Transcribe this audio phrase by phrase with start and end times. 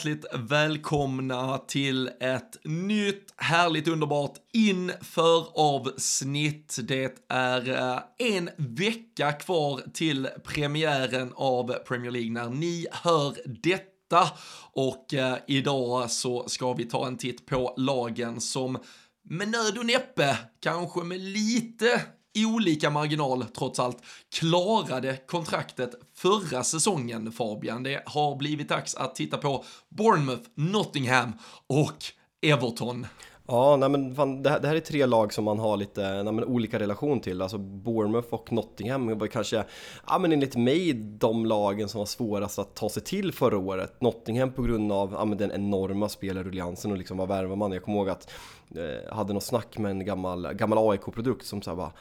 [0.00, 6.78] hjärtligt välkomna till ett nytt härligt underbart inför avsnitt.
[6.82, 14.30] Det är eh, en vecka kvar till premiären av Premier League när ni hör detta.
[14.72, 18.78] Och eh, idag så ska vi ta en titt på lagen som
[19.24, 22.02] med nöd och näppe, kanske med lite
[22.36, 23.98] olika marginal trots allt,
[24.34, 27.82] klarade kontraktet förra säsongen Fabian.
[27.82, 31.32] Det har blivit dags att titta på Bournemouth, Nottingham
[31.66, 32.04] och
[32.42, 33.06] Everton.
[33.50, 36.22] Ja, nej men fan, det, här, det, här, är tre lag som man har lite
[36.22, 37.42] nej men, olika relation till.
[37.42, 39.64] Alltså Bournemouth och Nottingham var kanske,
[40.06, 44.00] ja men enligt mig, de lagen som var svårast att ta sig till förra året.
[44.00, 47.72] Nottingham på grund av ja, men den enorma spelarruljangsen och liksom vad värvar man?
[47.72, 48.30] Jag kommer ihåg att
[48.76, 51.92] eh, hade något snack med en gammal, gammal AIK-produkt som sa bara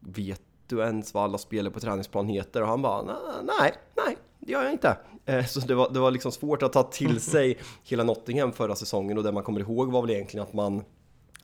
[0.00, 2.62] vet du ens vad alla spelare på träningsplan heter?
[2.62, 3.02] Och han bara,
[3.42, 4.96] nej, nej, det gör jag inte.
[5.26, 8.74] Eh, så det var, det var liksom svårt att ta till sig hela Nottingham förra
[8.74, 10.82] säsongen och det man kommer ihåg var väl egentligen att man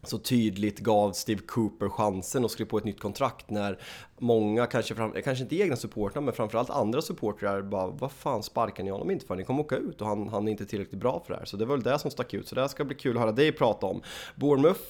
[0.02, 3.78] så tydligt gav Steve Cooper chansen och skrev på ett nytt kontrakt när
[4.25, 8.84] många, kanske, fram, kanske inte egna supportrar men framförallt andra supportrar bara vad fan sparkar
[8.84, 9.36] ni honom inte för?
[9.36, 11.47] Ni kommer åka ut och han, han är inte tillräckligt bra för det här.
[11.47, 12.48] Så det var väl det som stack ut.
[12.48, 14.03] Så det här ska bli kul att höra dig prata om.
[14.34, 14.81] Bournemouth,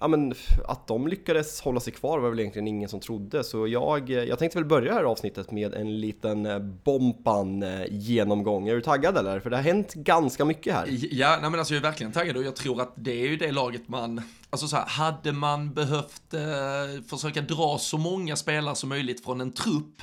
[0.00, 0.34] ja men
[0.68, 3.44] att de lyckades hålla sig kvar var väl egentligen ingen som trodde.
[3.44, 7.84] Så jag, jag tänkte väl börja det här avsnittet med en liten eh, bompan eh,
[7.90, 8.68] genomgång.
[8.68, 9.40] Är du taggad eller?
[9.40, 10.86] För det har hänt ganska mycket här.
[10.88, 13.36] Ja, nej men alltså jag är verkligen taggad och jag tror att det är ju
[13.36, 18.71] det laget man Alltså så här, hade man behövt eh, försöka dra så många spelare
[18.74, 20.02] som möjligt från en trupp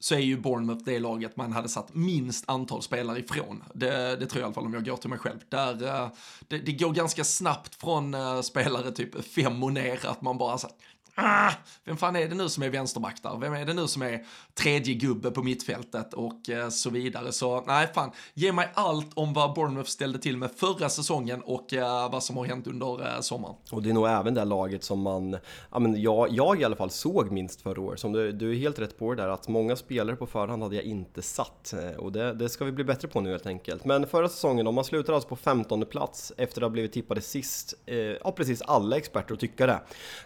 [0.00, 3.64] så är ju Bournemouth det laget man hade satt minst antal spelare ifrån.
[3.74, 5.38] Det, det tror jag i alla fall om jag går till mig själv.
[5.48, 6.08] Där, eh,
[6.48, 10.58] det, det går ganska snabbt från eh, spelare typ fem och ner att man bara
[10.58, 10.68] så
[11.14, 11.52] ah,
[11.84, 13.38] vem fan är det nu som är vänsterback där?
[13.38, 14.26] Vem är det nu som är
[14.62, 17.32] tredje gubbe på mittfältet och eh, så vidare.
[17.32, 21.74] Så nej, fan, ge mig allt om vad Bournemouth ställde till med förra säsongen och
[21.74, 23.54] eh, vad som har hänt under eh, sommaren.
[23.70, 25.36] Och det är nog även det laget som man,
[25.70, 28.00] ja men jag, jag i alla fall såg minst förra året.
[28.00, 30.76] Som du, du är helt rätt på det där att många spelare på förhand hade
[30.76, 33.84] jag inte satt eh, och det, det ska vi bli bättre på nu helt enkelt.
[33.84, 37.20] Men förra säsongen, om man slutar alltså på 15 plats efter att ha blivit tippade
[37.20, 39.80] sist, eh, ja precis alla experter och tyckare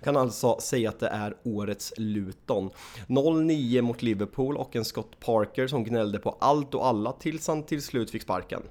[0.05, 2.71] kan alltså säga att det är årets Luton.
[3.07, 4.24] 0-9 mot Liverpool
[4.57, 8.23] och en Scott Parker som gnällde på allt och alla tills han till slut fick
[8.23, 8.63] sparken.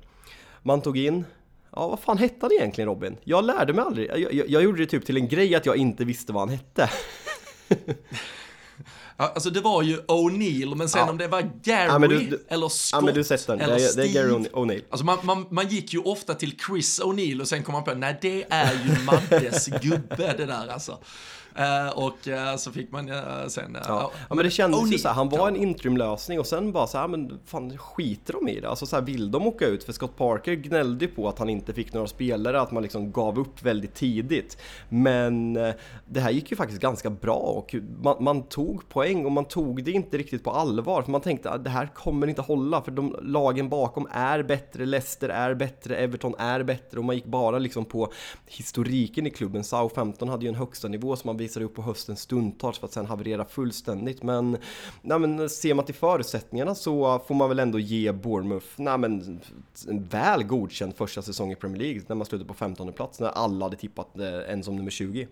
[0.64, 1.26] Man tog in
[1.76, 3.18] Ja, vad fan hette han egentligen Robin?
[3.24, 4.10] Jag lärde mig aldrig.
[4.10, 6.50] Jag, jag, jag gjorde det typ till en grej att jag inte visste vad han
[6.50, 6.90] hette.
[9.18, 11.10] Ja, alltså det var ju O'Neill, men sen ja.
[11.10, 14.08] om det var Gary ja, du, eller Scott eller det är, Steve.
[14.08, 14.84] Det är Gary O'Neill.
[14.90, 17.94] Alltså man, man, man gick ju ofta till Chris O'Neill och sen kom man på,
[17.94, 20.98] nej det är ju Maddes gubbe det där alltså.
[21.60, 23.78] Uh, och uh, så fick man uh, sen...
[23.88, 24.12] ja.
[24.30, 24.36] ja.
[24.36, 27.08] men det kändes ju så här, han var en interimlösning och sen bara så här,
[27.08, 28.70] men fan skiter de i det?
[28.70, 29.84] Alltså så här, vill de åka ut?
[29.84, 33.12] För Scott Parker gnällde ju på att han inte fick några spelare, att man liksom
[33.12, 34.58] gav upp väldigt tidigt.
[34.90, 35.54] Men
[36.06, 39.84] det här gick ju faktiskt ganska bra och man, man tog poäng och man tog
[39.84, 41.02] det inte riktigt på allvar.
[41.02, 44.86] För man tänkte att det här kommer inte hålla för de lagen bakom är bättre,
[44.86, 48.12] Leicester är bättre, Everton är bättre och man gick bara liksom på
[48.48, 49.64] historiken i klubben.
[49.64, 52.94] Southampton hade ju en högsta nivå som man visade upp på hösten stundtals för att
[52.94, 54.24] sen haverera fullständigt.
[54.24, 54.58] Men,
[55.02, 59.42] nej, men ser man till förutsättningarna så får man väl ändå ge Bournemouth nej, men,
[59.88, 63.30] en väl godkänd första säsong i Premier League när man slutade på 15 plats när
[63.30, 65.28] alla hade tippat eh, en som nummer 20.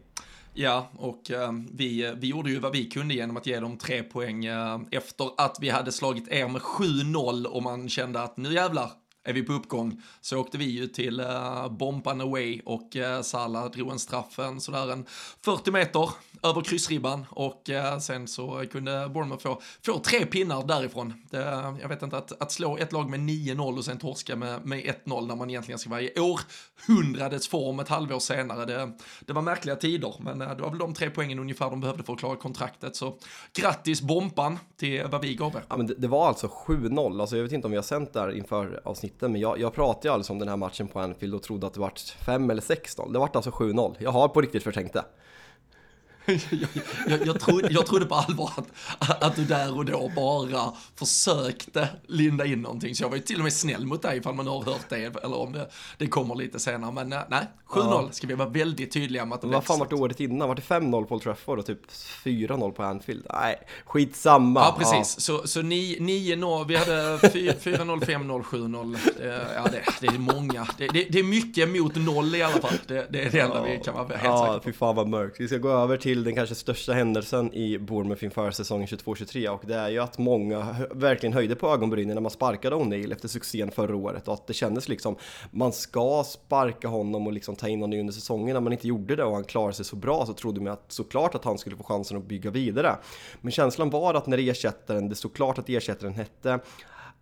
[0.54, 3.78] Ja, och eh, vi, eh, vi gjorde ju vad vi kunde genom att ge dem
[3.78, 8.38] tre poäng eh, efter att vi hade slagit er med 7-0 och man kände att
[8.38, 8.92] nu jävlar,
[9.24, 13.18] är vi på uppgång så åkte vi ju till eh, uh, Bomban Away och eh,
[13.18, 15.06] uh, Salah drog en straffen sådär en
[15.42, 16.10] 40 meter
[16.44, 21.14] över kryssribban och uh, sen så kunde Bournemouth få, få tre pinnar därifrån.
[21.30, 21.38] Det,
[21.82, 24.84] jag vet inte, att, att slå ett lag med 9-0 och sen torska med, med
[25.06, 29.42] 1-0 när man egentligen ska vara i århundradets form ett halvår senare, det, det var
[29.42, 32.36] märkliga tider, men det var väl de tre poängen ungefär de behövde för att klara
[32.36, 32.96] kontraktet.
[32.96, 33.18] Så
[33.54, 35.64] grattis Bompan till vad vi gav er.
[35.70, 38.14] Ja, men det, det var alltså 7-0, alltså jag vet inte om vi har sänt
[38.14, 41.36] där inför avsnittet, men jag, jag pratade ju alltså om den här matchen på Anfield
[41.36, 41.92] och trodde att det var
[42.26, 43.14] 5 eller 6-0.
[43.14, 43.96] Det vart alltså 7-0.
[44.00, 45.04] Jag har på riktigt förtänkt det
[46.26, 46.70] jag,
[47.08, 48.52] jag, jag, trodde, jag trodde på allvar
[49.00, 52.96] att, att du där och då bara försökte linda in någonting.
[52.96, 54.96] Så jag var ju till och med snäll mot dig ifall man har hört det,
[55.24, 56.92] eller om det, det kommer lite senare.
[56.92, 58.08] Men eh, nej, 7-0 ja.
[58.12, 60.48] ska vi vara väldigt tydliga med att det Vad fan var det året innan?
[60.48, 61.92] Var det 5-0 på Old Trafford och typ
[62.24, 63.26] 4-0 på Anfield?
[63.34, 64.60] Nej, skitsamma.
[64.60, 65.28] Ja, precis.
[65.30, 65.38] Ja.
[65.42, 68.98] Så, så 9-0, vi hade 4-0, 5-0, 7-0.
[69.56, 70.68] Ja, det, det är många.
[70.78, 72.74] Det, det, det, är mycket mot noll i alla fall.
[72.88, 73.64] Det, det är det enda ja.
[73.64, 74.54] vi kan vara helt ja, säkra på.
[74.54, 75.40] Ja, fy fan vad mörkt.
[75.40, 79.48] Vi ska gå över till till den kanske största händelsen i Bournemouth inför säsongen 22-23
[79.48, 83.28] och det är ju att många verkligen höjde på ögonbrynen när man sparkade O'Neill efter
[83.28, 85.16] succén förra året och att det kändes liksom
[85.52, 88.54] man ska sparka honom och liksom ta in honom under säsongen.
[88.54, 90.92] När man inte gjorde det och han klarade sig så bra så trodde man att
[90.92, 92.96] såklart att han skulle få chansen att bygga vidare.
[93.42, 96.60] Men känslan var att när ersättaren, det stod klart att ersättaren hette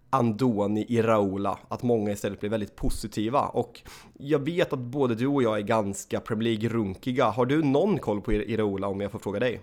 [0.10, 3.82] Andoni Iraola, att många istället blir väldigt positiva och
[4.14, 7.30] jag vet att både du och jag är ganska Premier League-runkiga.
[7.30, 9.62] Har du någon koll på Iraola om jag får fråga dig?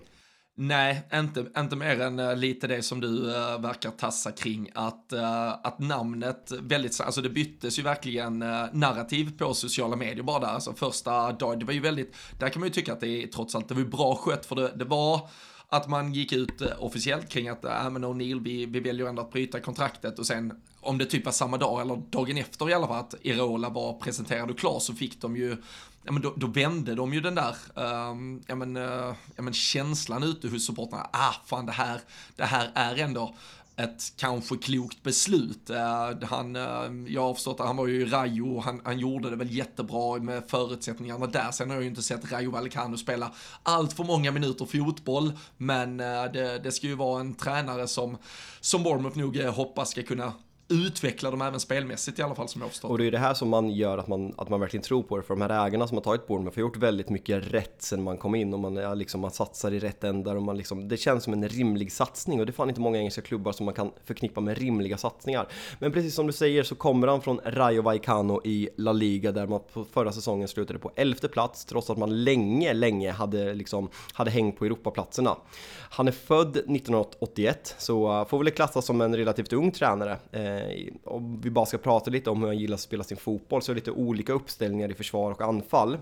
[0.58, 4.70] Nej, inte, inte mer än eh, lite det som du uh, verkar tassa kring.
[4.74, 8.38] Att, uh, att namnet väldigt, alltså det byttes ju verkligen
[8.72, 10.46] narrativ på sociala medier bara där.
[10.46, 13.26] Alltså första dagen, det var ju väldigt, där kan man ju tycka att det är
[13.26, 15.28] trots allt, det var ju bra skött för det, det var
[15.68, 19.22] att man gick ut eh, officiellt kring att, äh, men O'Neill, vi, vi väljer ändå
[19.22, 20.18] att bryta kontraktet.
[20.18, 23.14] Och sen om det typ var samma dag eller dagen efter i alla fall att
[23.22, 25.56] Irola var presenterad och klar så fick de ju
[26.06, 27.56] ja men då, då vände de ju den där,
[28.10, 32.00] um, ja men, uh, ja men känslan ute hos supportrarna, ah fan det här,
[32.36, 33.34] det här är ändå
[33.76, 35.70] ett kanske klokt beslut.
[35.70, 39.30] Eh, han, eh, jag har förstått att han var ju i Rayo, han, han gjorde
[39.30, 41.50] det väl jättebra med förutsättningarna där.
[41.50, 43.32] Sen har jag ju inte sett Rayo Vallecano spela
[43.62, 48.16] allt för många minuter fotboll, men eh, det, det ska ju vara en tränare som,
[48.60, 50.32] som Bournemouth nog hoppas ska kunna
[50.68, 52.88] utveckla dem även spelmässigt i alla fall som jag förstår.
[52.88, 55.16] Och det är det här som man gör att man, att man verkligen tror på
[55.16, 58.02] det, för de här ägarna som har tagit Bournemouth har gjort väldigt mycket rätt sen
[58.02, 60.88] man kom in och man, ja, liksom, man satsar i rätt ändar och man liksom,
[60.88, 63.64] det känns som en rimlig satsning och det är fan inte många engelska klubbar som
[63.66, 65.48] man kan förknippa med rimliga satsningar.
[65.78, 69.46] Men precis som du säger så kommer han från Rayo Vallecano i La Liga där
[69.46, 73.88] man på förra säsongen slutade på elfte plats trots att man länge, länge hade, liksom,
[74.12, 75.36] hade hängt på Europaplatserna.
[75.90, 80.18] Han är född 1981 så uh, får väl klassas som en relativt ung tränare.
[80.32, 83.16] Eh, Eh, om vi bara ska prata lite om hur han gillar att spela sin
[83.16, 85.98] fotboll så är det lite olika uppställningar i försvar och anfall.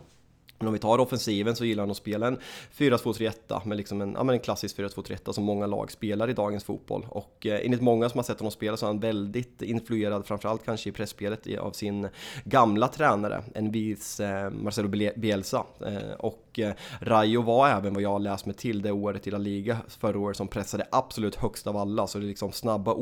[0.58, 2.38] Men om vi tar offensiven så gillar han att spela en
[2.76, 6.64] 4-2-3-1 med liksom en, ja, men en klassisk 4-2-3-1 som många lag spelar i dagens
[6.64, 7.06] fotboll.
[7.08, 10.64] Och eh, enligt många som har sett honom spela så är han väldigt influerad, framförallt
[10.64, 12.08] kanske i pressspelet, av sin
[12.44, 15.64] gamla tränare, en vis eh, Marcelo Bielsa.
[15.86, 19.38] Eh, och eh, Rayo var även vad jag läst mig till det året i La
[19.38, 22.06] Liga förra året som pressade absolut högst av alla.
[22.06, 22.98] Så det är liksom snabba eh,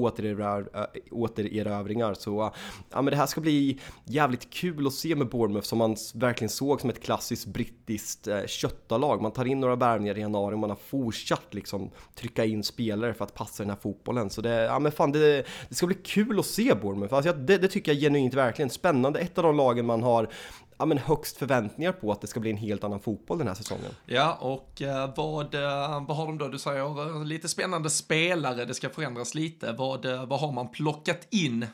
[1.11, 2.15] återerövringar.
[2.15, 2.53] Så
[2.91, 6.49] ja, men det här ska bli jävligt kul att se med Bournemouth som man verkligen
[6.49, 9.23] såg som ett klassiskt brittiskt eh, köttalag.
[9.23, 13.15] Man tar in några värvningar i januari och man har fortsatt liksom trycka in spelare
[13.15, 14.31] för att passa den här fotbollen.
[14.31, 17.15] Så det, ja men fan det, det ska bli kul att se Bournemouth.
[17.15, 18.71] Alltså, det, det tycker jag genuint verkligen.
[18.71, 19.21] Spännande.
[19.21, 20.29] Ett av de lagen man har
[20.79, 23.55] ja, men högst förväntningar på att det ska bli en helt annan fotboll den här
[23.55, 23.91] säsongen.
[24.07, 26.49] Ja, och eh, vad, eh, vad har de då?
[26.49, 29.73] Du säger eh, lite spännande spelare, det ska förändras lite.
[29.73, 31.67] Vad, vad har man plockat in?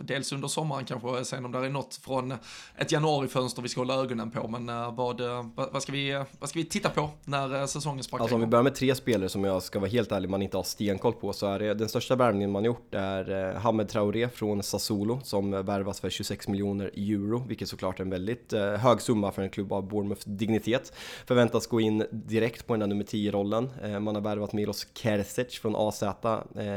[0.00, 2.34] dels under sommaren kanske, sen om det är något från
[2.76, 5.20] ett januarifönster vi ska hålla ögonen på, men vad,
[5.54, 8.62] vad, ska, vi, vad ska vi titta på när säsongen sparkar Alltså om vi börjar
[8.62, 11.46] med tre spelare som jag ska vara helt ärlig, man inte har stenkoll på, så
[11.46, 16.10] är det den största värvningen man gjort är Hamed Traoré från Sassuolo som värvas för
[16.10, 19.88] 26 miljoner euro, vilket såklart såklart en väldigt eh, hög summa för en klubb av
[19.88, 20.92] Bournemouths dignitet.
[21.26, 23.70] Förväntas gå in direkt på den där nummer 10-rollen.
[23.82, 26.12] Eh, man har värvat Milos Kersic från AZ, eh,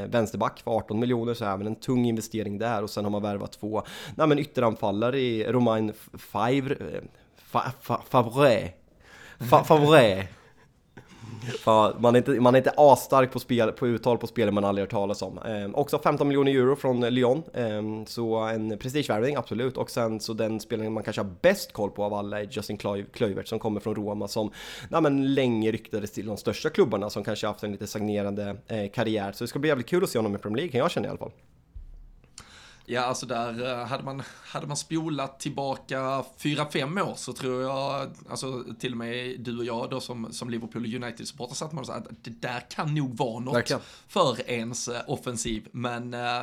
[0.10, 2.84] vänsterback för 18 miljoner, så även en tung investering där.
[2.84, 3.84] Och sen har man värvat två
[4.16, 7.02] nej, men ytteranfallare i Romain Favre, eh,
[8.10, 8.74] Favre,
[9.64, 10.28] Favre,
[12.00, 14.84] man, är inte, man är inte asstark på, spel, på uttal på spel man aldrig
[14.84, 15.38] hört talas om.
[15.38, 19.78] Eh, också 15 miljoner euro från Lyon, eh, så en prestigevärvning absolut.
[19.78, 22.78] Och sen så den spelaren man kanske har bäst koll på av alla är Justin
[23.14, 24.52] Kluivert som kommer från Roma som
[24.90, 28.92] nej, men länge ryktades till de största klubbarna som kanske haft en lite stagnerande eh,
[28.92, 29.32] karriär.
[29.32, 31.08] Så det ska bli jävligt kul att se honom i Premier League kan jag känna
[31.08, 31.32] i alla fall.
[32.92, 37.62] Ja, alltså där eh, hade man, hade man spolat tillbaka fyra fem år så tror
[37.62, 41.72] jag, alltså till och med du och jag då som, som Liverpool och United-supporter satt
[41.72, 43.82] man och sa att det där kan nog vara något Verkligen.
[44.08, 45.68] för ens eh, offensiv.
[45.72, 46.42] Men eh,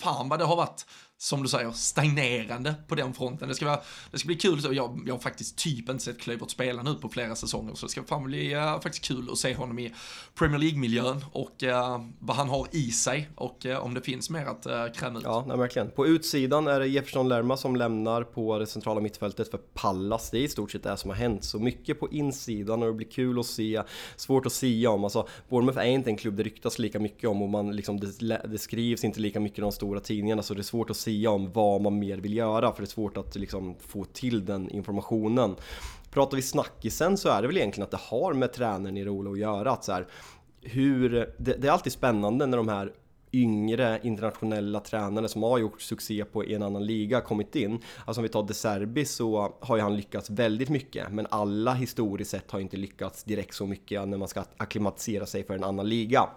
[0.00, 0.86] fan vad det har varit
[1.20, 3.48] som du säger, stagnerande på den fronten.
[3.48, 6.50] Det ska, vara, det ska bli kul, jag, jag har faktiskt typ inte sett Kluivert
[6.50, 9.54] spela nu på flera säsonger, så det ska fan bli uh, faktiskt kul att se
[9.54, 9.94] honom i
[10.34, 14.46] Premier League-miljön och uh, vad han har i sig och uh, om det finns mer
[14.46, 15.24] att uh, kräma ut.
[15.24, 15.90] Ja, nej, verkligen.
[15.90, 20.30] På utsidan är det Jefferson Lerma som lämnar på det centrala mittfältet för Pallas.
[20.30, 22.94] Det är i stort sett det som har hänt, så mycket på insidan och det
[22.94, 23.82] blir kul att se.
[24.16, 27.42] Svårt att sia om, alltså Bournemouth är inte en klubb det ryktas lika mycket om
[27.42, 30.60] och man liksom, det, det skrivs inte lika mycket i de stora tidningarna, så det
[30.60, 33.16] är svårt att se säga om vad man mer vill göra för det är svårt
[33.16, 35.56] att liksom få till den informationen.
[36.10, 39.30] Pratar vi snackisen så är det väl egentligen att det har med tränaren i Rola
[39.30, 39.70] att göra.
[39.70, 40.06] Att så här,
[40.62, 42.92] hur, det, det, är alltid spännande när de här
[43.32, 47.80] yngre internationella tränare som har gjort succé på en annan liga kommit in.
[48.04, 51.74] Alltså om vi tar De Serbi så har ju han lyckats väldigt mycket, men alla
[51.74, 55.64] historiskt sett har inte lyckats direkt så mycket när man ska akklimatisera sig för en
[55.64, 56.28] annan liga.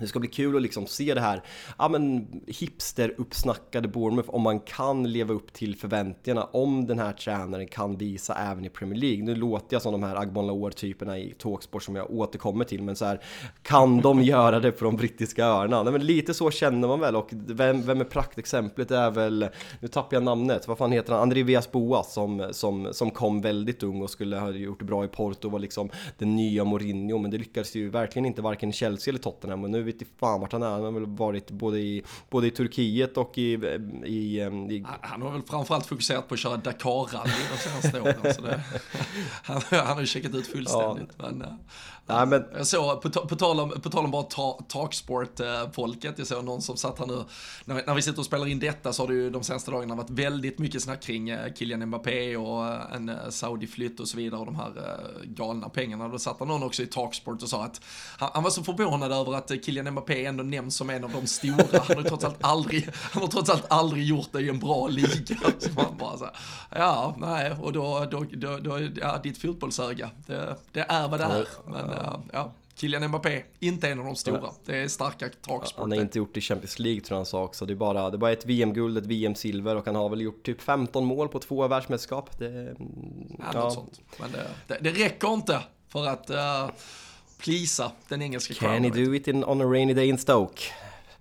[0.00, 1.42] Det ska bli kul att liksom se det här
[1.78, 7.66] ja, men hipster-uppsnackade Bournemouth om man kan leva upp till förväntningarna om den här tränaren
[7.66, 9.24] kan visa även i Premier League.
[9.24, 12.96] Nu låter jag som de här Agbon Laor-typerna i Talksport som jag återkommer till, men
[12.96, 13.20] så här
[13.62, 15.82] kan de göra det på de brittiska öarna?
[15.82, 18.88] Nej, men lite så känner man väl och vem, vem är praktexemplet?
[18.88, 19.48] Det är väl,
[19.80, 21.22] nu tappar jag namnet, vad fan heter han?
[21.22, 25.04] André Vias Boas som, som, som kom väldigt ung och skulle ha gjort det bra
[25.04, 28.70] i Porto och var liksom den nya Mourinho, men det lyckades ju verkligen inte varken
[28.70, 30.70] i Chelsea eller Tottenham och nu vet fan vart han är.
[30.70, 33.52] Han har väl varit både i, både i Turkiet och i,
[34.04, 34.84] i, i...
[35.00, 38.34] Han har väl framförallt fokuserat på att köra Dakar-rally de senaste åren.
[38.34, 38.60] Så det,
[39.42, 41.10] han, han har ju checkat ut fullständigt.
[41.18, 41.30] Ja.
[41.30, 41.58] Men,
[42.12, 42.44] Nej, men...
[42.56, 46.62] Jag såg, på, på, tal om, på tal om bara ta, talksport-folket, jag såg någon
[46.62, 47.24] som satt här nu,
[47.64, 49.94] när, när vi sitter och spelar in detta så har det ju de senaste dagarna
[49.94, 54.16] varit väldigt mycket snack kring eh, Kylian Mbappé och eh, en eh, Saudi-flytt och så
[54.16, 54.72] vidare och de här
[55.24, 56.08] galna pengarna.
[56.08, 57.80] Då satt någon också i talksport och sa att
[58.18, 61.26] han, han var så förvånad över att Kylian Mbappé ändå nämns som en av de
[61.26, 61.84] stora.
[61.88, 64.88] Han har trots allt aldrig, han har trots allt aldrig gjort det i en bra
[64.88, 65.08] liga.
[65.58, 66.34] Så man bara så här,
[66.70, 71.24] ja, nej, och då, då, då, då ja, ditt fotbollsöga, det, det är vad det
[71.24, 71.46] är.
[71.66, 71.90] Men,
[72.32, 74.40] ja, Kylian Mbappé, inte en av de stora.
[74.42, 74.54] Ja.
[74.64, 75.80] Det är starka dragsport.
[75.80, 77.66] Han har inte gjort det i Champions League tror jag han sa också.
[77.66, 80.42] Det är bara, det är bara ett VM-guld, ett VM-silver och han har väl gjort
[80.42, 82.38] typ 15 mål på två världsmästerskap.
[82.38, 82.76] Det,
[83.38, 83.70] ja, ja.
[83.70, 84.00] sånt.
[84.20, 86.70] Men det, det, det, räcker inte för att uh,
[87.38, 90.62] plisa den engelska Can he do it in, on a rainy day in Stoke?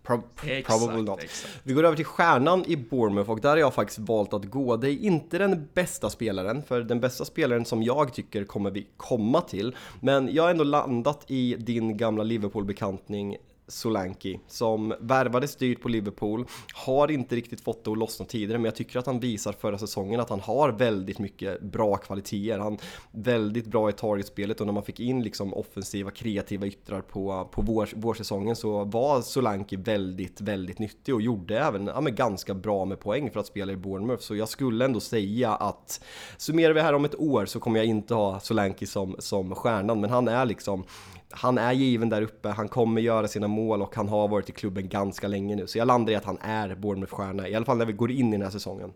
[0.10, 1.24] Pro exakt, probably not.
[1.24, 1.60] Exakt.
[1.64, 4.78] Vi går över till stjärnan i Bournemouth och där har jag faktiskt valt att gå.
[4.78, 8.88] Det är inte den bästa spelaren, för den bästa spelaren som jag tycker kommer vi
[8.98, 9.76] komma till.
[10.00, 13.38] Men jag har ändå landat i din gamla Liverpool-bekantning
[13.70, 18.66] Solanki som värvades dyrt på Liverpool, har inte riktigt fått det att lossna tidigare men
[18.66, 22.60] jag tycker att han visar förra säsongen att han har väldigt mycket bra kvaliteter.
[22.60, 22.78] Han
[23.12, 27.62] väldigt bra i targetspelet och när man fick in liksom offensiva kreativa yttrar på, på
[27.62, 32.86] vår, vårsäsongen så var Solanki väldigt, väldigt nyttig och gjorde även ja, men ganska bra
[32.86, 34.24] med poäng för att spela i Bournemouth.
[34.24, 36.04] Så jag skulle ändå säga att
[36.38, 40.02] summerar vi här om ett år så kommer jag inte ha Solanki som, som stjärnan
[40.02, 40.84] men han är liksom
[41.32, 44.52] han är given där uppe, han kommer göra sina mål och han har varit i
[44.52, 45.68] klubben ganska länge nu.
[45.68, 48.28] Så jag landar i att han är Bournemouth-stjärna, i alla fall när vi går in
[48.28, 48.94] i den här säsongen.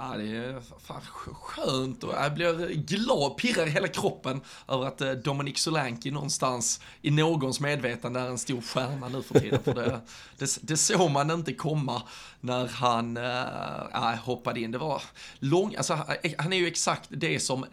[0.00, 1.00] Ja, det är fan
[1.32, 6.80] skönt och jag blir glad, pirrar i hela kroppen över att eh, Dominic Solanki någonstans
[7.02, 9.62] i någons medvetande är en stor stjärna nu för tiden.
[9.62, 10.00] För det,
[10.38, 12.02] det, det såg man inte komma
[12.40, 14.70] när han äh, hoppade in.
[14.70, 15.02] Det var
[15.38, 15.94] lång, alltså
[16.38, 17.64] han eh, är ju exakt det som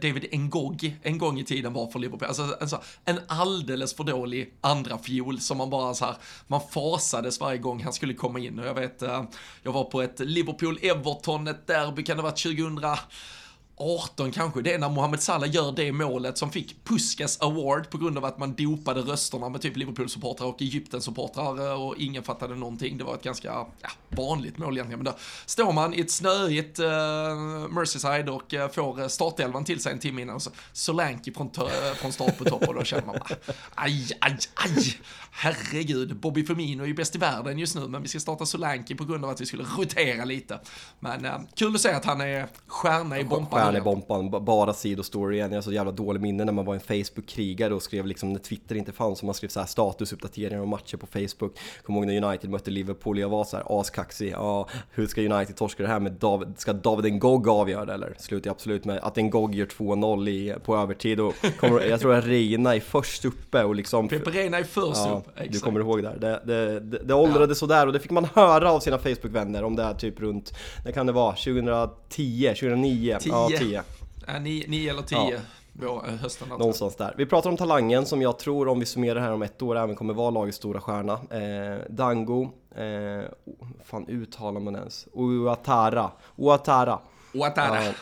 [0.00, 2.28] David Ngog en gång i tiden var för Liverpool.
[2.28, 6.16] Alltså, alltså en alldeles för dålig andra fjol som man bara så här,
[6.46, 8.58] man fasades varje gång han skulle komma in.
[8.58, 9.02] Och jag vet,
[9.62, 12.80] jag var på ett Liverpool-Everton, ett derby, kan det ha varit 2000
[13.82, 17.98] 18 kanske, det är när Mohamed Salah gör det målet som fick Puskas Award på
[17.98, 22.98] grund av att man dopade rösterna med typ Liverpool-supportrar och Egypten-supportrar och ingen fattade någonting.
[22.98, 24.98] Det var ett ganska ja, vanligt mål egentligen.
[24.98, 26.86] Men då står man i ett snöigt uh,
[27.70, 31.50] Merseyside och uh, får startelvan till sig en timme innan och så Solanke från,
[31.94, 33.36] från start på topp och då känner man bara
[33.74, 34.96] aj, aj, aj,
[35.30, 38.94] herregud, Bobby Firmino är ju bäst i världen just nu men vi ska starta Solanke
[38.94, 40.60] på grund av att vi skulle rotera lite.
[41.00, 45.50] Men uh, kul att se att han är stjärna i bompan Stjärnebompan, bara sidostory igen.
[45.50, 48.40] Jag har så jävla dålig minne när man var en Facebook-krigare och skrev liksom när
[48.40, 51.58] Twitter inte fanns och man skrev så här statusuppdateringar och matcher på Facebook.
[51.82, 54.32] Kommer ihåg när United mötte Liverpool, jag var så här askaxig.
[54.32, 56.48] Ja, hur ska United torska det här med David?
[56.56, 58.14] Ska David Ngog avgöra det eller?
[58.18, 62.74] Slutar absolut med att Ngog gör 2-0 på övertid och kommer, jag tror att Reina
[62.74, 64.08] är först uppe och liksom...
[64.08, 65.52] Pepe Reina är först ja, upp, exakt.
[65.52, 66.16] Du kommer ihåg där.
[66.18, 67.54] Det, det, det, det åldrades ja.
[67.54, 70.52] sådär och det fick man höra av sina Facebook-vänner om det här typ runt,
[70.84, 73.16] när kan det vara, 2010, 2009?
[73.20, 73.32] 10.
[73.32, 73.82] Ja, 10.
[74.26, 75.18] Ja, 9 eller 10.
[75.18, 75.38] Ja.
[75.80, 77.14] Eh, hösten Någonstans där.
[77.18, 79.96] Vi pratar om talangen som jag tror om vi summerar här om ett år även
[79.96, 81.12] kommer vara lagets stora stjärna.
[81.12, 83.24] Eh, Dango, eh,
[83.84, 85.08] fan uttalar man ens?
[85.12, 86.10] Ouattara.
[86.36, 86.98] Ouattara.
[87.34, 87.88] Ouattara.
[87.88, 87.94] Uh,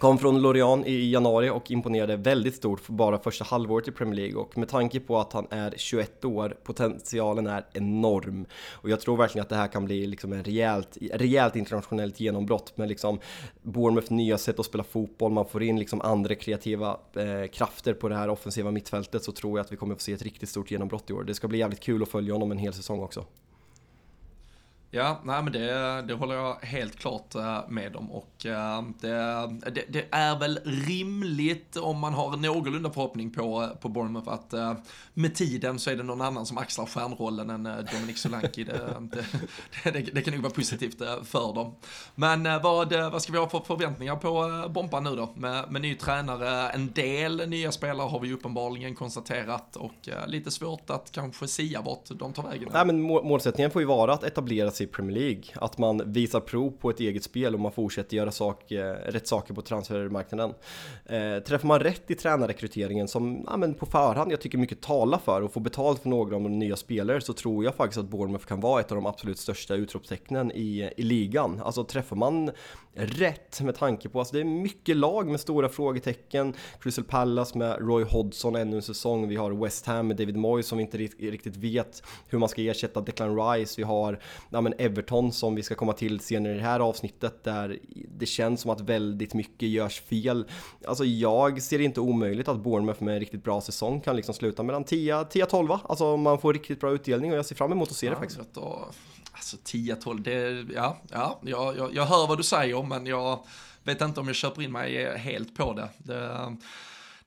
[0.00, 4.14] Kom från Lorient i januari och imponerade väldigt stort för bara första halvåret i Premier
[4.14, 8.46] League och med tanke på att han är 21 år, potentialen är enorm.
[8.72, 12.76] Och jag tror verkligen att det här kan bli liksom en rejält, rejält internationellt genombrott
[12.76, 13.18] med liksom
[13.62, 18.08] Bournemouth nya sätt att spela fotboll, man får in liksom andra kreativa eh, krafter på
[18.08, 20.70] det här offensiva mittfältet så tror jag att vi kommer få se ett riktigt stort
[20.70, 21.24] genombrott i år.
[21.24, 23.24] Det ska bli jävligt kul att följa honom en hel säsong också.
[24.96, 29.70] Ja, nej men det, det håller jag helt klart eh, med om och eh, det,
[29.70, 34.54] det, det, är väl rimligt om man har någorlunda förhoppning på, eh, på Bournemouth att
[35.14, 37.62] med tiden så är det någon annan som axlar stjärnrollen än
[37.92, 38.64] Dominic Solanki.
[38.64, 38.72] Det,
[39.84, 41.74] det, det, det, kan nog vara positivt för dem.
[42.14, 45.28] Men vad, vad ska vi ha för förväntningar på Bompan nu då?
[45.34, 50.90] Med, med ny tränare, en del nya spelare har vi uppenbarligen konstaterat och lite svårt
[50.90, 52.68] att kanske sia vart de tar vägen.
[52.72, 55.42] Nej men målsättningen får ju vara att etablera sig i Premier League.
[55.54, 59.26] Att man visar prov på ett eget spel och man fortsätter göra sak, eh, rätt
[59.26, 60.54] saker på transfermarknaden.
[61.04, 65.18] Eh, träffar man rätt i tränarrekryteringen som ja, men på förhand jag tycker mycket talar
[65.18, 68.08] för och får betalt för några av de nya spelare så tror jag faktiskt att
[68.08, 71.60] Bournemouth kan vara ett av de absolut största utropstecknen i, i ligan.
[71.64, 72.50] Alltså träffar man
[72.96, 76.54] rätt med tanke på, alltså det är mycket lag med stora frågetecken.
[76.80, 79.28] Crystal Palace med Roy Hodgson ännu en säsong.
[79.28, 82.62] Vi har West Ham med David Moyes som vi inte riktigt vet hur man ska
[82.62, 83.74] ersätta Declan Rice.
[83.76, 87.44] Vi har ja, men Everton som vi ska komma till senare i det här avsnittet
[87.44, 87.78] där
[88.18, 90.44] det känns som att väldigt mycket görs fel.
[90.86, 94.62] Alltså jag ser inte omöjligt att Bournemouth med en riktigt bra säsong kan liksom sluta
[94.62, 98.06] mellan 10-12 Alltså man får riktigt bra utdelning och jag ser fram emot att se
[98.06, 98.40] ja, det faktiskt.
[99.32, 103.44] Alltså 10-12, det, ja, ja, jag, jag, jag hör vad du säger men jag
[103.82, 105.88] vet inte om jag köper in mig helt på det.
[105.98, 106.56] det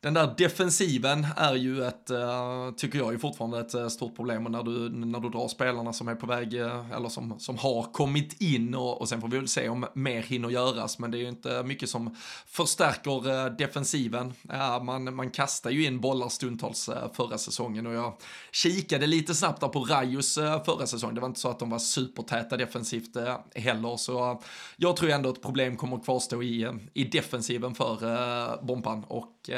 [0.02, 4.46] den där defensiven är ju ett, eh, tycker jag är fortfarande ett eh, stort problem.
[4.46, 7.58] Och när du, när du drar spelarna som är på väg, eh, eller som, som
[7.58, 11.12] har kommit in och, och sen får vi väl se om mer hinner göras, men
[11.12, 12.16] det är ju inte mycket som
[12.48, 14.34] förstärker defensiven.
[14.82, 17.88] man, man kastar ju in bollar stundtals förra säsongen.
[17.88, 18.14] Och jag
[18.52, 21.16] kikade lite snabbt där på Rajos förra säsongen.
[21.16, 23.18] Det var inte så att de var supertäta defensivt
[23.56, 24.42] heller, så
[24.78, 29.04] jag tror ändå att problem kommer att kvarstå i, i defensiven för Bompan.
[29.08, 29.50] Och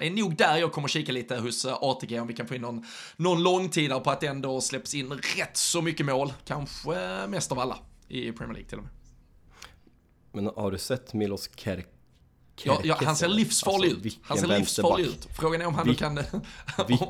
[0.00, 2.62] är nog där jag kommer kika lite hos eh, ATG om vi kan få in
[2.62, 6.32] någon, någon långtidare på att det ändå släpps in rätt så mycket mål.
[6.44, 7.78] Kanske mest av alla
[8.08, 8.92] i Premier League till och med.
[10.32, 11.88] Men har du sett Milos Kerk?
[12.64, 14.18] Ja, ja, han ser livsfarlig alltså, ut.
[14.22, 15.28] Han ser livsfarlig ut.
[15.38, 16.18] Frågan är om han Vil kan,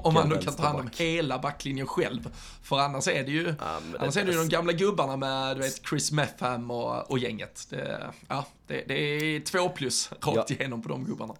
[0.03, 2.31] om han nu kan ta hand om hela backlinjen själv.
[2.62, 5.62] För annars är det ju, ja, annars är det ju de gamla gubbarna med du
[5.62, 7.67] vet, Chris Metham och, och gänget.
[7.71, 10.57] Det, ja, det, det är två plus rakt ja.
[10.57, 11.35] igenom på de gubbarna.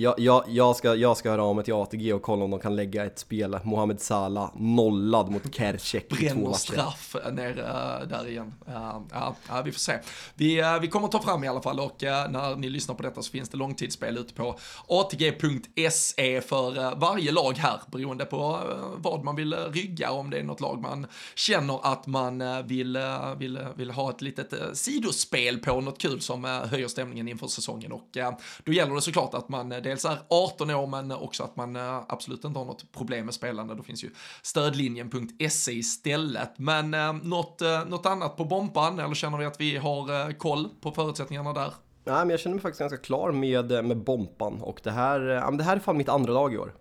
[0.00, 2.60] Jag, jag, jag, ska, jag ska höra av mig till ATG och kolla om de
[2.60, 8.54] kan lägga ett spel, Mohamed Salah nollad mot Kercek Bränner straff nere uh, där igen.
[8.68, 9.98] Uh, ja, ja, vi får se.
[10.34, 13.22] Vi, uh, vi kommer ta fram i alla fall och när ni lyssnar på detta
[13.22, 18.60] så finns det långtidsspel ute på ATG.se för varje lag här beroende på
[18.96, 22.98] vad man vill rygga om det är något lag man känner att man vill,
[23.38, 28.16] vill, vill ha ett litet sidospel på något kul som höjer stämningen inför säsongen och
[28.64, 32.02] då gäller det såklart att man dels är 18 år men också att man eh,
[32.08, 33.74] absolut inte har något problem med spelande.
[33.74, 34.10] Då finns ju
[34.42, 36.58] stödlinjen.se istället.
[36.58, 40.68] Men eh, något, eh, något annat på bompan eller känner vi att vi har koll
[40.80, 41.72] på förutsättningarna där?
[42.04, 45.20] Nej, men jag känner mig faktiskt ganska klar med, med Bompan och det här,
[45.56, 46.74] det här är fan mitt andra lag i år.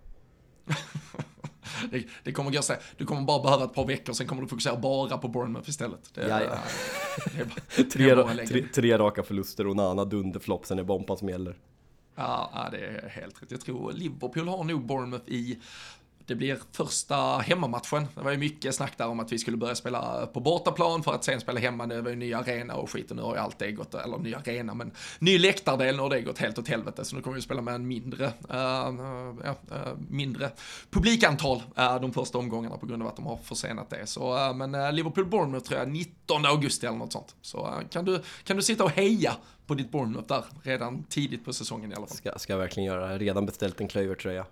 [1.92, 4.48] det, det, kommer gå så Du kommer bara behöva ett par veckor, sen kommer du
[4.48, 6.14] fokusera bara på Bournemouth istället.
[6.14, 6.58] Det, ja, ja.
[7.36, 11.58] Det bara, tre, tre, tre, raka förluster och Nana dunderflopp, sen är Bompan som gäller.
[12.20, 13.52] Ja, det är helt rätt.
[13.52, 15.60] Jag tror Liverpool har nog Bournemouth i
[16.30, 18.08] det blir första hemmamatchen.
[18.16, 21.14] Det var ju mycket snack där om att vi skulle börja spela på bortaplan för
[21.14, 21.88] att sen spela hemma.
[21.88, 24.18] Det var ju ny arena och skit och nu har ju allt det gått, eller
[24.18, 27.06] ny arena, men ny läktardel nu har det gått helt åt helvete.
[27.06, 30.52] Så nu kommer vi spela med en mindre, uh, uh, uh, mindre
[30.90, 34.08] publikantal eh, de första omgångarna på grund av att de har försenat det.
[34.08, 37.36] Så, eh, men eh, Liverpool-Bournemouth tror jag 19 augusti eller något sånt.
[37.42, 39.36] Så kan, du, kan du sitta och heja
[39.68, 42.18] på ditt Bournemouth där redan tidigt på säsongen i alla fall.
[42.18, 43.18] Ska, ska jag verkligen göra.
[43.18, 44.46] Redan beställt en klövertröja.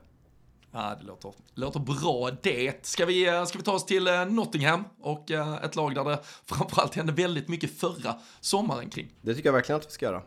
[0.78, 2.86] Ja, det låter, låter bra det.
[2.86, 6.04] Ska vi, eh, ska vi ta oss till eh, Nottingham och eh, ett lag där
[6.04, 9.14] det framförallt hände väldigt mycket förra sommaren kring?
[9.22, 10.22] Det tycker jag verkligen att vi ska göra.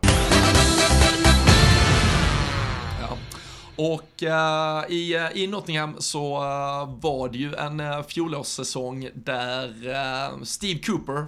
[3.75, 10.45] Och uh, i, uh, i Nottingham så uh, var det ju en uh, fjolårssäsong där
[10.45, 11.25] Steve Cooper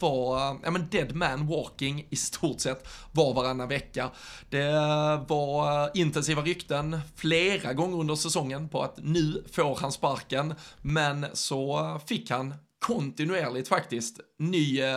[0.00, 4.10] var, ja men dead man walking i stort sett var varannan vecka.
[4.50, 4.72] Det
[5.28, 12.00] var intensiva rykten flera gånger under säsongen på att nu får han sparken, men så
[12.06, 12.54] fick han
[12.86, 14.90] kontinuerligt faktiskt nya,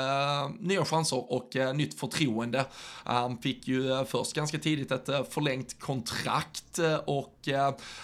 [0.43, 2.65] eh, nya chanser och eh, nytt förtroende.
[3.03, 7.49] Han fick ju eh, först ganska tidigt ett eh, förlängt kontrakt eh, och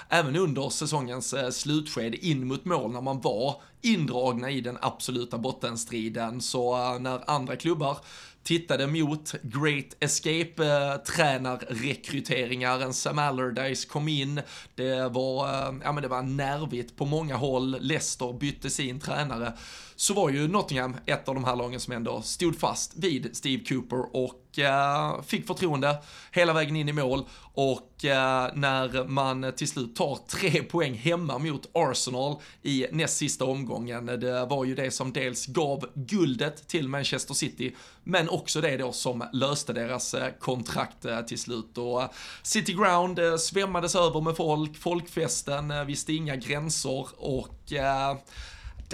[0.10, 6.42] även under säsongens slutskede in mot mål när man var indragna i den absoluta bottenstriden
[6.42, 7.98] så när andra klubbar
[8.44, 12.80] tittade mot Great Escape-tränarrekryteringar.
[12.80, 14.42] En Sam Allardyce kom in,
[14.76, 17.78] det var, eh, ja, men det var nervigt på många håll.
[17.80, 19.54] Leicester bytte sin tränare
[19.96, 23.64] så var ju Nottingham ett av de här lagen som ändå stod fast vid Steve
[23.64, 25.98] Cooper och eh, fick förtroende
[26.32, 27.26] hela vägen in i mål
[27.56, 33.46] och eh, när man till slut tar tre poäng hemma mot Arsenal i näst sista
[33.46, 38.78] omgången, det var ju det som dels gav guldet till Manchester City, men också det
[38.78, 41.78] då som löste deras eh, kontrakt eh, till slut.
[41.78, 42.10] Och eh,
[42.44, 47.74] City Ground svämmades över med folk, folkfesten visste inga gränser och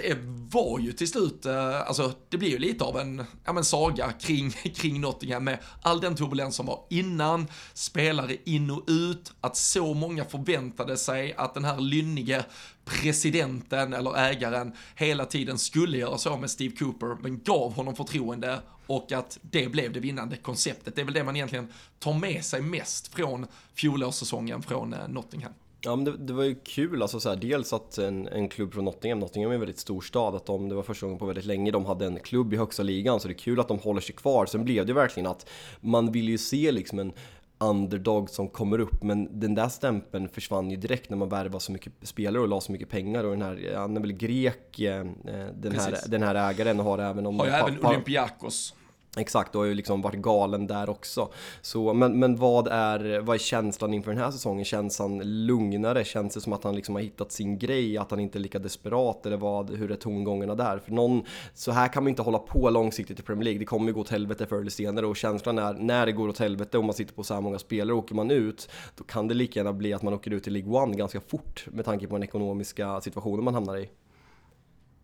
[0.02, 0.18] det
[0.52, 4.12] var ju till slut, eh, alltså det blir ju lite av en, ja men saga
[4.12, 9.56] kring, kring Nottingham med all den turbulens som var innan, spelare in och ut, att
[9.56, 12.44] så många förväntade sig att den här lynnige
[12.84, 18.60] presidenten eller ägaren hela tiden skulle göra så med Steve Cooper, men gav honom förtroende
[18.86, 20.96] och att det blev det vinnande konceptet.
[20.96, 25.52] Det är väl det man egentligen tar med sig mest från fjolårssäsongen från eh, Nottingham.
[25.82, 28.74] Ja men det, det, var ju kul, alltså så här, dels att en, en klubb
[28.74, 31.26] från Nottingham, Nottingham är en väldigt stor stad, att de, det var första gången på
[31.26, 33.78] väldigt länge de hade en klubb i högsta ligan, så det är kul att de
[33.78, 34.46] håller sig kvar.
[34.46, 35.48] Sen blev det verkligen att
[35.80, 37.12] man vill ju se liksom en
[37.58, 41.72] underdog som kommer upp, men den där stämpeln försvann ju direkt när man värvade så
[41.72, 45.06] mycket spelare och la så mycket pengar och den här, han är väl grek, eh,
[45.54, 47.38] den, här, den här ägaren har även om...
[47.38, 48.74] Har ju även Olympiakos.
[49.16, 51.28] Exakt, du har ju liksom varit galen där också.
[51.62, 54.64] Så, men, men vad, är, vad är känslan inför den här säsongen?
[54.64, 56.04] Känns han lugnare?
[56.04, 57.98] Känns det som att han liksom har hittat sin grej?
[57.98, 59.26] Att han inte är lika desperat?
[59.26, 60.78] Eller vad, hur är tongångarna där?
[60.78, 61.22] För någon,
[61.54, 63.58] så här kan man inte hålla på långsiktigt i Premier League.
[63.58, 66.28] Det kommer ju gå åt helvete förr eller senare och känslan är när det går
[66.28, 69.04] åt helvete och man sitter på så här många spelare och åker man ut, då
[69.04, 71.84] kan det lika gärna bli att man åker ut i League One ganska fort med
[71.84, 73.88] tanke på den ekonomiska situationen man hamnar i.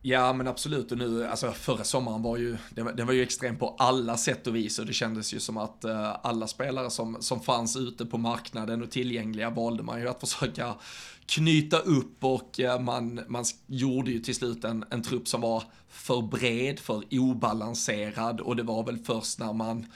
[0.09, 0.93] Ja men absolut.
[0.93, 4.17] Och nu, alltså förra sommaren var ju, den var, den var ju extrem på alla
[4.17, 4.79] sätt och vis.
[4.79, 8.83] Och det kändes ju som att uh, alla spelare som, som fanns ute på marknaden
[8.83, 10.75] och tillgängliga valde man ju att försöka
[11.27, 12.25] knyta upp.
[12.25, 16.79] Och uh, man, man gjorde ju till slut en, en trupp som var för bred,
[16.79, 18.41] för obalanserad.
[18.41, 19.87] Och det var väl först när man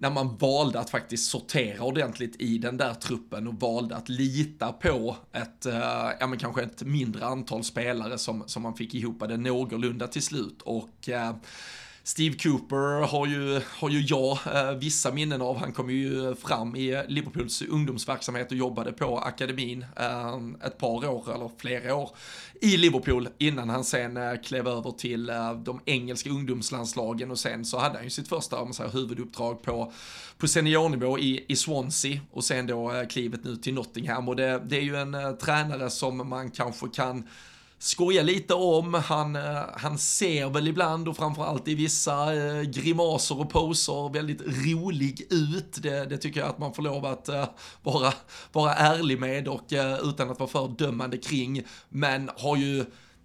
[0.00, 4.72] när man valde att faktiskt sortera ordentligt i den där truppen och valde att lita
[4.72, 9.28] på ett, eh, ja men kanske ett mindre antal spelare som, som man fick ihop.
[9.28, 11.34] Det någorlunda till slut och eh,
[12.08, 15.56] Steve Cooper har ju, har ju jag eh, vissa minnen av.
[15.56, 21.34] Han kom ju fram i Liverpools ungdomsverksamhet och jobbade på akademin eh, ett par år,
[21.34, 22.10] eller flera år,
[22.60, 27.64] i Liverpool innan han sen eh, klev över till eh, de engelska ungdomslandslagen och sen
[27.64, 29.92] så hade han ju sitt första om säger, huvuduppdrag på,
[30.38, 34.62] på seniornivå i, i Swansea och sen då eh, klivet nu till Nottingham och det,
[34.66, 37.24] det är ju en eh, tränare som man kanske kan
[37.78, 38.94] skoja lite om.
[38.94, 44.40] Han, eh, han ser väl ibland och framförallt i vissa eh, grimaser och poser väldigt
[44.66, 45.82] rolig ut.
[45.82, 47.48] Det, det tycker jag att man får lov att eh,
[47.82, 48.12] vara,
[48.52, 51.62] vara ärlig med och eh, utan att vara för dömande kring.
[51.88, 52.84] Men har ju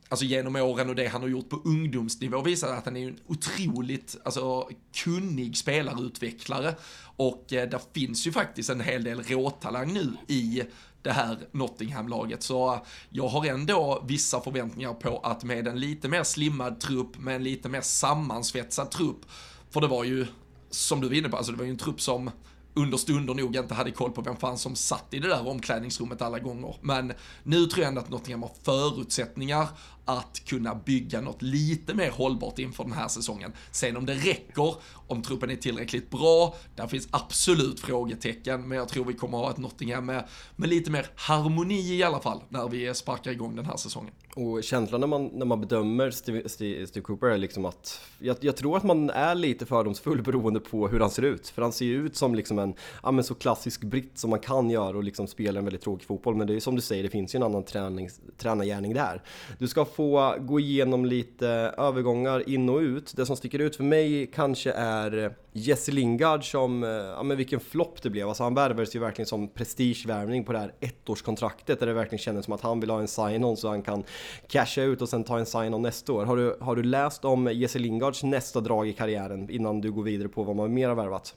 [0.10, 3.18] alltså genom åren och det han har gjort på ungdomsnivå visar att han är en
[3.28, 4.70] otroligt alltså,
[5.04, 6.76] kunnig spelarutvecklare.
[7.16, 10.64] Och eh, där finns ju faktiskt en hel del råtalang nu i
[11.04, 12.44] det här Nottingham-laget.
[12.44, 17.18] Så eh, jag har ändå vissa förväntningar på att med en lite mer slimmad trupp,
[17.18, 19.26] med en lite mer sammansvetsad trupp,
[19.70, 20.28] för det var ju,
[20.70, 22.32] som du var inne på, alltså det var ju en trupp som
[22.74, 26.22] under stunder nog inte hade koll på vem fan som satt i det där omklädningsrummet
[26.22, 26.76] alla gånger.
[26.82, 29.68] Men nu tror jag ändå att Nottingham har förutsättningar
[30.06, 33.54] att kunna bygga något lite mer hållbart inför den här säsongen.
[33.72, 34.76] Sen om det räcker,
[35.08, 39.50] om truppen är tillräckligt bra, där finns absolut frågetecken, men jag tror vi kommer ha
[39.52, 43.66] ett Nottingham med, med lite mer harmoni i alla fall när vi sparkar igång den
[43.66, 44.14] här säsongen.
[44.36, 48.38] Och känslan när man, när man bedömer Steve, Steve, Steve Cooper är liksom att jag,
[48.40, 51.48] jag, tror att man är lite fördomsfull beroende på hur han ser ut.
[51.48, 54.40] För han ser ju ut som liksom en ja, men så klassisk britt som man
[54.40, 56.36] kan göra och liksom spela en väldigt tråkig fotboll.
[56.36, 59.22] Men det är som du säger, det finns ju en annan träning, tränargärning där.
[59.58, 63.14] Du ska få gå igenom lite övergångar in och ut.
[63.16, 67.60] Det som sticker ut för mig kanske är Jesse Lingard som, eh, ja men vilken
[67.60, 68.28] flopp det blev.
[68.28, 72.46] Alltså han värvades ju verkligen som prestigevärvning på det här ettårskontraktet där det verkligen kändes
[72.46, 74.04] som att han vill ha en sign-on så han kan
[74.48, 76.26] casha ut och sen ta en sign-on nästa år.
[76.26, 80.04] Har du, har du läst om Jesse Lingards nästa drag i karriären innan du går
[80.04, 81.36] vidare på vad man mer har värvat?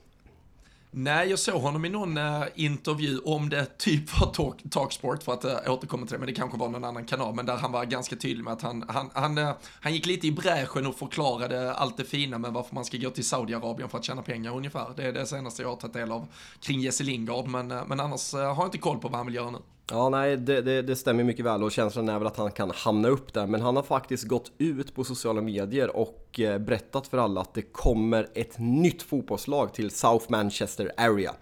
[0.91, 5.33] Nej, jag såg honom i någon äh, intervju om det typ var talk, Talksport för
[5.33, 7.73] att äh, återkomma till det, men det kanske var någon annan kanal, men där han
[7.73, 10.97] var ganska tydlig med att han, han, han, äh, han gick lite i bräschen och
[10.97, 14.57] förklarade allt det fina med varför man ska gå till Saudiarabien för att tjäna pengar
[14.57, 14.93] ungefär.
[14.97, 16.29] Det är det senaste jag har tagit del av
[16.61, 19.51] kring Jesse Lingard, men, men annars har jag inte koll på vad han vill göra
[19.51, 19.59] nu.
[19.91, 22.71] Ja, nej, det, det, det, stämmer mycket väl och känslan är väl att han kan
[22.75, 23.47] hamna upp där.
[23.47, 27.55] Men han har faktiskt gått ut på sociala medier och eh, berättat för alla att
[27.55, 31.35] det kommer ett nytt fotbollslag till South Manchester Area.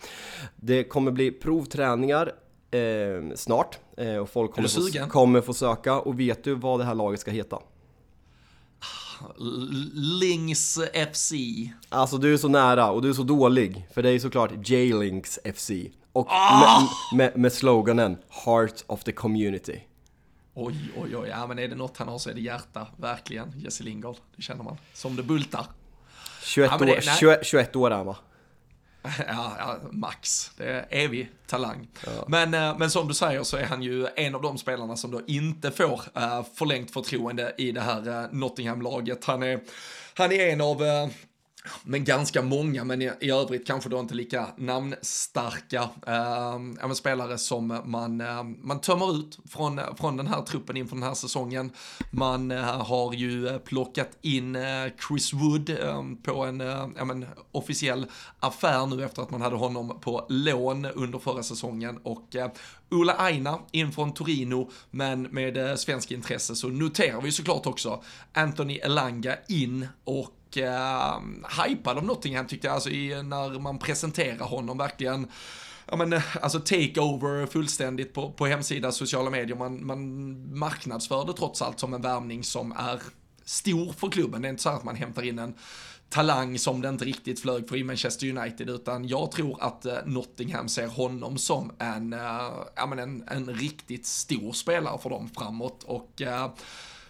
[0.57, 2.33] Det kommer bli provträningar
[2.71, 6.01] eh, snart eh, och folk kommer få, kommer få söka.
[6.01, 7.59] Och vet du vad det här laget ska heta?
[10.21, 10.79] Links
[11.13, 11.33] FC.
[11.89, 13.89] Alltså du är så nära och du är så dålig.
[13.95, 15.71] För det är såklart J-Links FC.
[16.14, 16.61] Och oh!
[16.61, 19.81] med, med, med, sloganen Heart of the Community.
[20.55, 21.29] Oj, oj, oj.
[21.29, 22.87] Ja, men är det något han har så är det hjärta.
[22.96, 24.16] Verkligen, Jesse Lingard.
[24.37, 24.77] Det känner man.
[24.92, 25.66] Som det bultar.
[26.42, 28.16] 21, ja, det, år, 21, 21 år är va?
[29.29, 30.50] Ja, ja, max.
[30.57, 31.88] Det är evig talang.
[32.07, 32.24] Ja.
[32.29, 35.11] Men, eh, men som du säger så är han ju en av de spelarna som
[35.11, 39.24] då inte får uh, förlängt förtroende i det här uh, Nottingham-laget.
[39.24, 39.61] Han är,
[40.14, 40.83] han är en av
[41.83, 47.81] men ganska många, men i, i övrigt kanske då inte lika namnstarka eh, spelare som
[47.85, 51.70] man, eh, man tömmer ut från, från den här truppen inför den här säsongen.
[52.11, 58.07] Man eh, har ju plockat in eh, Chris Wood eh, på en eh, men, officiell
[58.40, 62.50] affär nu efter att man hade honom på lån under förra säsongen och eh,
[62.90, 68.03] Ola Aina in från Torino, men med eh, svensk intresse så noterar vi såklart också
[68.33, 73.79] Anthony Elanga in och uh, eh, hypad av Nottingham tyckte jag, alltså i, när man
[73.79, 75.29] presenterar honom verkligen
[75.87, 81.33] ja men eh, alltså takeover fullständigt på, på hemsida, sociala medier, man, man marknadsför det
[81.33, 83.03] trots allt som en värvning som är
[83.45, 84.43] stor för klubben.
[84.43, 85.55] Det är inte så att man hämtar in en
[86.09, 89.95] talang som det inte riktigt flög för i Manchester United, utan jag tror att eh,
[90.05, 95.31] Nottingham ser honom som en, uh, ja men en, en riktigt stor spelare för dem
[95.37, 96.49] framåt och uh,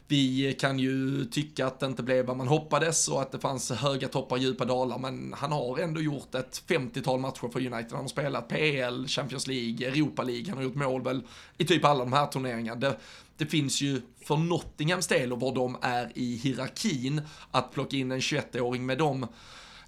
[0.08, 3.70] vi kan ju tycka att det inte blev vad man hoppades och att det fanns
[3.70, 7.92] höga toppar och djupa dalar, men han har ändå gjort ett 50-tal matcher för United.
[7.92, 11.22] Han har spelat PL, Champions League, Europa League, han har gjort mål väl
[11.58, 12.80] i typ alla de här turneringarna.
[12.80, 12.96] Det,
[13.36, 18.12] det finns ju för Nottinghams del och var de är i hierarkin att plocka in
[18.12, 19.26] en 21-åring med de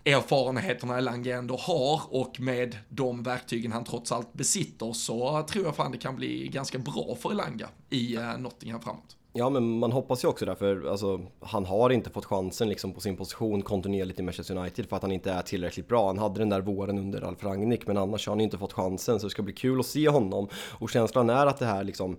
[0.05, 5.77] erfarenheterna Elanga ändå har och med de verktygen han trots allt besitter så tror jag
[5.77, 9.16] fan det kan bli ganska bra för Elanga i eh, Nottingham framåt.
[9.39, 12.93] Ja men man hoppas ju också det för alltså, han har inte fått chansen liksom
[12.93, 16.07] på sin position kontinuerligt i Manchester United för att han inte är tillräckligt bra.
[16.07, 19.21] Han hade den där våren under Alf Rangnick men annars har han inte fått chansen
[19.21, 20.49] så det ska bli kul att se honom.
[20.79, 22.17] Och känslan är att det här liksom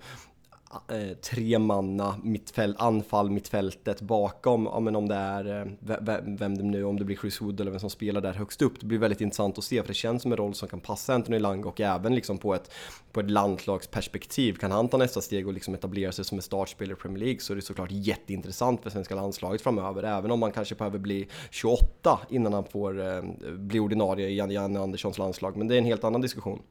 [0.88, 6.64] eh, tre manna mittfält, anfall mittfältet bakom, ja, men om det är eh, vem det
[6.64, 8.80] nu om det blir Chris Wood eller vem som spelar där högst upp.
[8.80, 11.14] Det blir väldigt intressant att se för det känns som en roll som kan passa
[11.14, 12.72] Anthony Lang och även liksom på ett,
[13.12, 14.54] på ett landslagsperspektiv.
[14.54, 17.40] Kan han ta nästa steg och liksom etablera sig som en startspelare i Premier League
[17.40, 20.04] så är det såklart jätteintressant för svenska landslaget framöver.
[20.04, 23.22] Även om man kanske behöver bli 28 innan han får eh,
[23.58, 25.58] bli ordinarie i Janne Anderssons landslag.
[25.58, 26.62] Men det är en helt annan diskussion.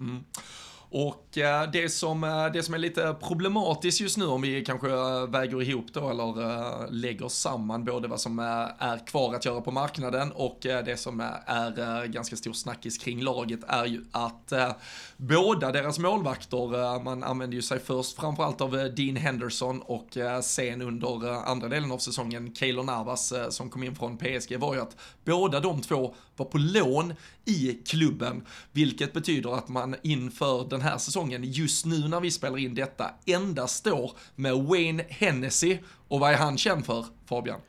[0.00, 0.24] Mm.
[0.90, 4.88] Och eh, det som, eh, det som är lite problematiskt just nu om vi kanske
[4.88, 8.38] eh, väger ihop då eller eh, lägger samman både vad som
[8.78, 13.60] är kvar att göra på marknaden och det som är ganska stor snackis kring laget
[13.68, 14.52] är ju att
[15.16, 21.32] båda deras målvakter, man använder ju sig först framförallt av Dean Henderson och sen under
[21.50, 25.60] andra delen av säsongen Keylor Navas som kom in från PSG var ju att båda
[25.60, 30.98] de två var på lån i klubben, vilket betyder att man inför den den här
[30.98, 35.78] säsongen, just nu när vi spelar in detta, endast står med Wayne Hennessy.
[36.08, 37.60] Och vad är han känd för, Fabian?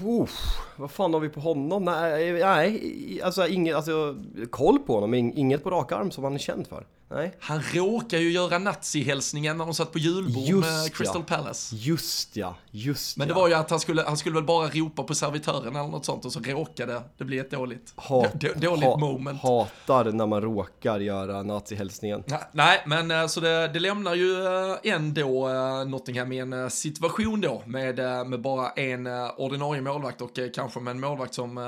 [0.00, 1.84] Uff, vad fan har vi på honom?
[1.84, 4.16] Nej, eh, nej alltså, inget, alltså
[4.50, 6.86] koll på honom, inget på rak arm som han är känd för.
[7.10, 7.36] Nej.
[7.40, 11.36] Han råkar ju göra nazihälsningen när de satt på julbord just med Crystal ja.
[11.36, 11.76] Palace.
[11.76, 13.40] Just ja, just Men det ja.
[13.40, 16.24] var ju att han skulle, han skulle väl bara ropa på servitören eller något sånt
[16.24, 19.42] och så råkade det bli ett dåligt, Hat, dåligt ha, moment.
[19.42, 22.24] Hatar när man råkar göra nazihälsningen.
[22.52, 27.40] nej, men eh, så det, det lämnar ju eh, ändå eh, Nottingham i en situation
[27.40, 31.58] då med, med bara en ordinarie målvakt och kanske med en målvakt som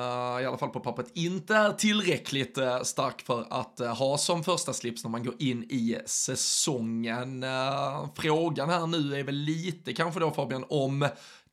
[0.40, 5.05] i alla fall på pappret inte är tillräckligt stark för att ha som första slips
[5.05, 7.43] när man går går in i säsongen.
[7.43, 11.09] Eh, frågan här nu är väl lite kanske då Fabian om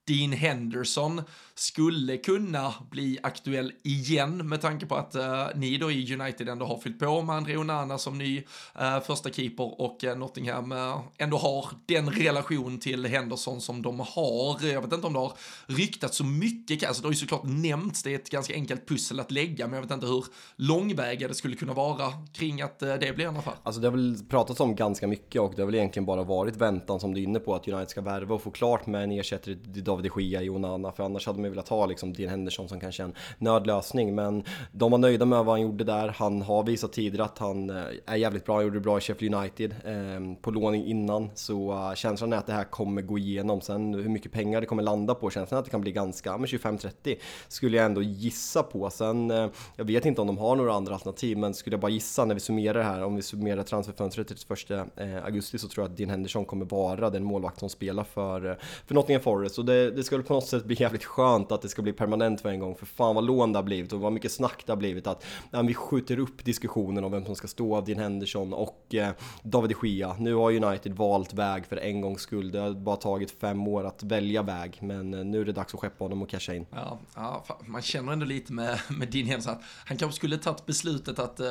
[0.07, 1.21] Dean Henderson
[1.59, 6.65] skulle kunna bli aktuell igen med tanke på att uh, ni då i United ändå
[6.65, 10.73] har fyllt på med André Onana som ny uh, första keeper och uh, Nottingham
[11.17, 14.67] ändå har den relation till Henderson som de har.
[14.67, 15.33] Jag vet inte om det har
[15.65, 19.19] ryktats så mycket, alltså det har ju såklart nämnts, det är ett ganska enkelt pussel
[19.19, 23.15] att lägga, men jag vet inte hur långväga det skulle kunna vara kring att det
[23.15, 23.53] blir en affär.
[23.63, 26.55] Alltså det har väl pratats om ganska mycket och det har väl egentligen bara varit
[26.55, 29.11] väntan som du är inne på att United ska värva och få klart med en
[29.11, 32.13] ersättare till David de Gia i Onana, för annars hade man man vilja ta liksom
[32.13, 34.15] Dean Henderson som kanske en nödlösning.
[34.15, 36.07] Men de var nöjda med vad han gjorde där.
[36.07, 38.55] Han har visat tidigare att han eh, är jävligt bra.
[38.55, 41.29] Han gjorde det bra i Sheffield United eh, på låning innan.
[41.35, 43.61] Så uh, känslan är att det här kommer gå igenom.
[43.61, 46.37] Sen hur mycket pengar det kommer landa på, känslan är att det kan bli ganska,
[46.37, 47.15] men 25-30
[47.47, 48.89] skulle jag ändå gissa på.
[48.89, 51.91] Sen, eh, jag vet inte om de har några andra alternativ, men skulle jag bara
[51.91, 55.83] gissa när vi summerar det här, om vi summerar transferfönstret 31 eh, augusti så tror
[55.83, 58.55] jag att Dean Henderson kommer vara den målvakt som spelar för, eh,
[58.87, 59.57] för Nottingham Forest.
[59.57, 62.41] Och det, det skulle på något sätt bli jävligt skönt att det ska bli permanent
[62.41, 64.71] för en gång, för fan vad lån det har blivit och vad mycket snack det
[64.71, 67.99] har blivit att nej, vi skjuter upp diskussionen om vem som ska stå av Din
[67.99, 69.09] Henderson och eh,
[69.43, 70.15] David de Gea.
[70.19, 72.51] Nu har United valt väg för en gångs skull.
[72.51, 75.73] Det har bara tagit fem år att välja väg, men eh, nu är det dags
[75.73, 76.65] att skeppa honom och casha in.
[76.71, 80.65] Ja, ja man känner ändå lite med, med din Henderson att han kanske skulle tagit
[80.65, 81.47] beslutet att eh,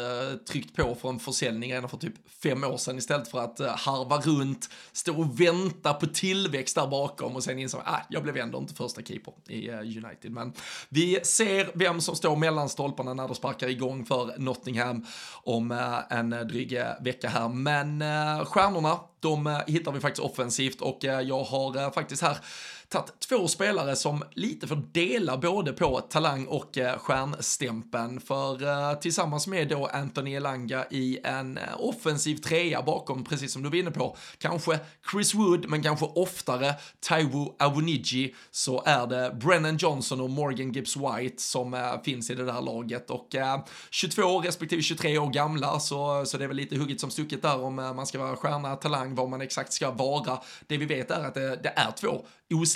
[0.48, 3.76] tryckt på för en försäljning redan för typ fem år sedan istället för att eh,
[3.76, 8.22] harva runt, stå och vänta på tillväxt där bakom och sen insåg att ah, jag
[8.22, 10.32] blev ändå inte första keeper i eh, United.
[10.32, 10.52] Men
[10.88, 15.06] vi ser vem som står mellan stolparna när det sparkar igång för Nottingham
[15.42, 17.48] om eh, en dryg eh, vecka här.
[17.48, 22.38] Men eh, stjärnorna, de hittar vi faktiskt offensivt och jag har faktiskt här
[22.88, 28.20] tagit två spelare som lite får dela både på talang och eh, stjärnstämpeln.
[28.20, 33.62] För eh, tillsammans med då Anthony Elanga i en eh, offensiv trea bakom, precis som
[33.62, 34.78] du var inne på, kanske
[35.10, 40.96] Chris Wood, men kanske oftare Taiwo Awoniji, så är det Brennan Johnson och Morgan Gibbs
[40.96, 43.10] White som finns i det där laget.
[43.10, 43.28] Och
[43.90, 47.62] 22 respektive 23 år gamla, så, så det är väl lite hugget som stucket där
[47.62, 50.38] om man ska vara stjärna, talang, vad man exakt ska vara.
[50.66, 52.26] Det vi vet är att det, det är två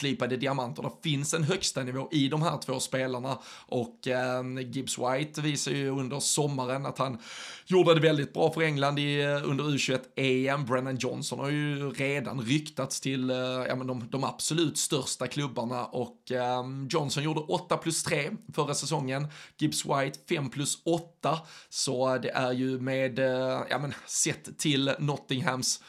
[0.01, 0.83] finslipade diamanter.
[0.83, 5.73] Det finns en högsta nivå i de här två spelarna och eh, Gibbs White visar
[5.73, 7.19] ju under sommaren att han
[7.67, 10.65] gjorde det väldigt bra för England i, eh, under U21-EM.
[10.65, 15.85] Brennan Johnson har ju redan ryktats till eh, ja, men de, de absolut största klubbarna
[15.85, 19.27] och eh, Johnson gjorde 8 plus 3 förra säsongen.
[19.59, 21.39] Gibbs White 5 plus 8.
[21.69, 25.81] Så det är ju med, eh, ja men sett till Nottinghams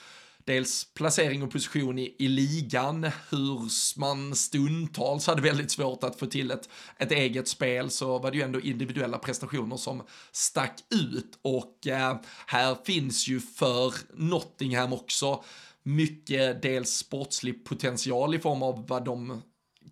[0.46, 6.26] dels placering och position i, i ligan, hur man stundtals hade väldigt svårt att få
[6.26, 11.40] till ett, ett eget spel så var det ju ändå individuella prestationer som stack ut.
[11.42, 15.44] Och eh, här finns ju för Nottingham också
[15.84, 19.42] mycket dels sportslig potential i form av vad de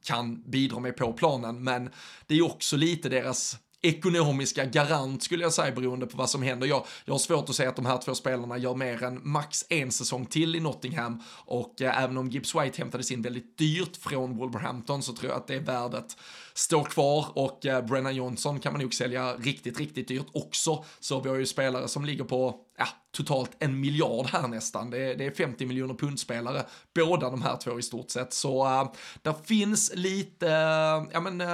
[0.03, 1.89] kan bidra med på planen, men
[2.27, 6.67] det är också lite deras ekonomiska garant skulle jag säga beroende på vad som händer.
[6.67, 9.65] Jag, jag har svårt att säga att de här två spelarna gör mer än max
[9.69, 13.97] en säsong till i Nottingham och eh, även om Gibbs White hämtades in väldigt dyrt
[13.97, 16.17] från Wolverhampton så tror jag att det är värdet
[16.60, 20.86] står kvar och eh, Brennan Johnson kan man nog sälja riktigt, riktigt dyrt också.
[21.00, 24.89] Så vi har ju spelare som ligger på ja, totalt en miljard här nästan.
[24.89, 28.34] Det är, det är 50 miljoner pundspelare, båda de här två i stort sett.
[28.34, 28.91] Så uh,
[29.22, 31.48] där finns lite, uh, ja men, uh,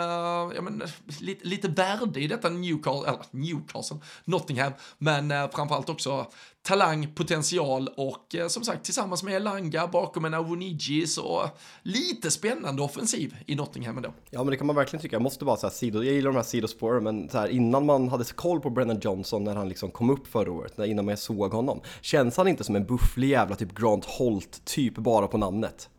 [0.55, 0.83] ja men
[1.19, 6.27] lite, lite värde i detta Newcastle, eller Newcastle, Nottingham, men uh, framförallt också
[6.65, 11.49] talang, potential och eh, som sagt tillsammans med Elanga bakom en Awoniji så
[11.83, 14.13] lite spännande offensiv i Nottingham ändå.
[14.29, 16.35] Ja men det kan man verkligen tycka, jag måste bara säga sido, jag gillar de
[16.35, 19.91] här sidospåren men så här, innan man hade koll på Brennan Johnson när han liksom
[19.91, 23.29] kom upp förra året, när, innan man såg honom, känns han inte som en bufflig
[23.29, 25.89] jävla typ Grant Holt typ bara på namnet?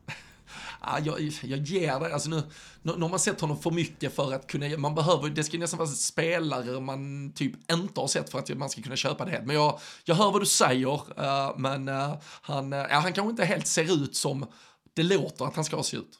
[0.86, 2.42] Ah, jag, jag ger dig, alltså nu,
[2.82, 5.58] nu, nu har man sett honom för mycket för att kunna, man behöver, det ska
[5.58, 9.30] nästan vara spelare man typ inte har sett för att man ska kunna köpa det
[9.30, 9.46] helt.
[9.46, 13.30] Men jag, jag hör vad du säger, uh, men uh, han, uh, ja, han kanske
[13.30, 14.46] inte helt ser ut som
[14.94, 16.18] det låter att han ska se ut.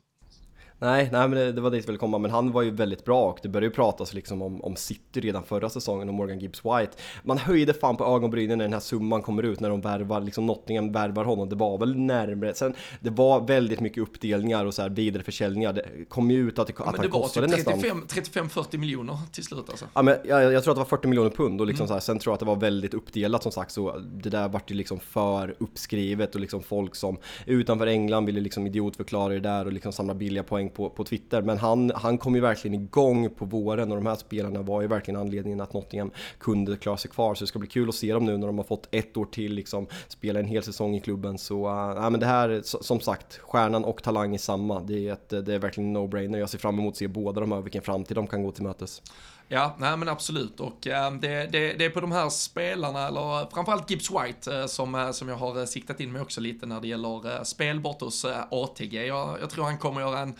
[0.79, 3.05] Nej, nej men det, det var dit jag ville komma, men han var ju väldigt
[3.05, 6.39] bra och det började ju pratas liksom om, om City redan förra säsongen och Morgan
[6.39, 6.93] Gibbs White.
[7.23, 10.47] Man höjde fan på ögonbrynen när den här summan kommer ut när de värvar, liksom
[10.47, 11.49] Nottingham värvar honom.
[11.49, 15.73] Det var väl närmre, sen det var väldigt mycket uppdelningar och så här vidareförsäljningar.
[15.73, 18.49] Det kom ju ut att, det, ja, att han kostade typ 35, nästan...
[18.49, 19.85] 35-40 miljoner till slut alltså.
[19.95, 21.89] Ja men jag, jag, tror att det var 40 miljoner pund och liksom mm.
[21.89, 24.49] så här, sen tror jag att det var väldigt uppdelat som sagt så det där
[24.49, 29.41] vart ju liksom för uppskrivet och liksom folk som utanför England ville liksom idiotförklara det
[29.41, 32.75] där och liksom samla billiga poäng på, på Twitter men han, han kom ju verkligen
[32.75, 36.97] igång på våren och de här spelarna var ju verkligen anledningen att Nottingham kunde klara
[36.97, 37.35] sig kvar.
[37.35, 39.25] Så det ska bli kul att se dem nu när de har fått ett år
[39.25, 41.39] till liksom spela en hel säsong i klubben.
[41.39, 44.81] Så uh, men det här, som sagt, stjärnan och talang är samma.
[44.81, 46.39] Det är, ett, det är verkligen no-brainer.
[46.39, 48.63] Jag ser fram emot att se båda de här, vilken framtid de kan gå till
[48.63, 49.03] mötes.
[49.49, 53.51] Ja, nej men absolut och äh, det, det, det, är på de här spelarna, eller
[53.55, 56.81] framförallt Gibbs White, äh, som, äh, som jag har siktat in mig också lite när
[56.81, 59.07] det gäller spel bort hos ATG.
[59.07, 60.35] Jag, jag tror han kommer göra en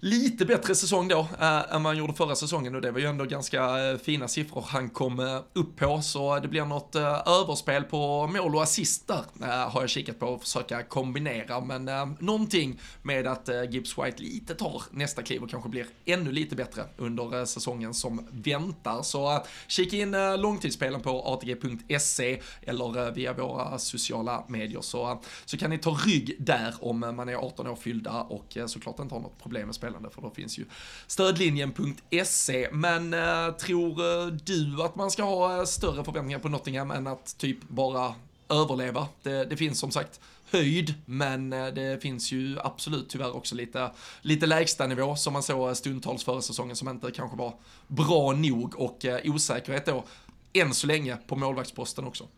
[0.00, 2.74] lite bättre säsong då äh, än man gjorde förra säsongen.
[2.74, 6.02] Och det var ju ändå ganska äh, fina siffror han kom äh, upp på.
[6.02, 10.18] Så det blir något äh, överspel på mål och assist där äh, har jag kikat
[10.18, 11.60] på och försöka kombinera.
[11.60, 15.86] Men äh, någonting med att äh, Gibbs White lite tar nästa kliv och kanske blir
[16.04, 19.02] ännu lite bättre under säsongen som väntar.
[19.02, 24.80] Så kika in långtidsspelen på atg.se eller via våra sociala medier.
[24.80, 28.98] Så, så kan ni ta rygg där om man är 18 år fyllda och såklart
[28.98, 30.64] inte har något problem med spel spelande för då finns ju
[31.06, 32.68] stödlinjen.se.
[32.72, 37.06] Men eh, tror eh, du att man ska ha eh, större förväntningar på Nottingham än
[37.06, 38.14] att typ bara
[38.48, 39.08] överleva?
[39.22, 40.20] Det, det finns som sagt
[40.50, 43.90] höjd, men eh, det finns ju absolut tyvärr också lite,
[44.22, 47.54] lite lägsta nivå som man såg stundtals förra säsongen som inte kanske var
[47.86, 50.04] bra nog och osäkerhet då
[50.52, 52.28] än så länge på målvaktsposten också.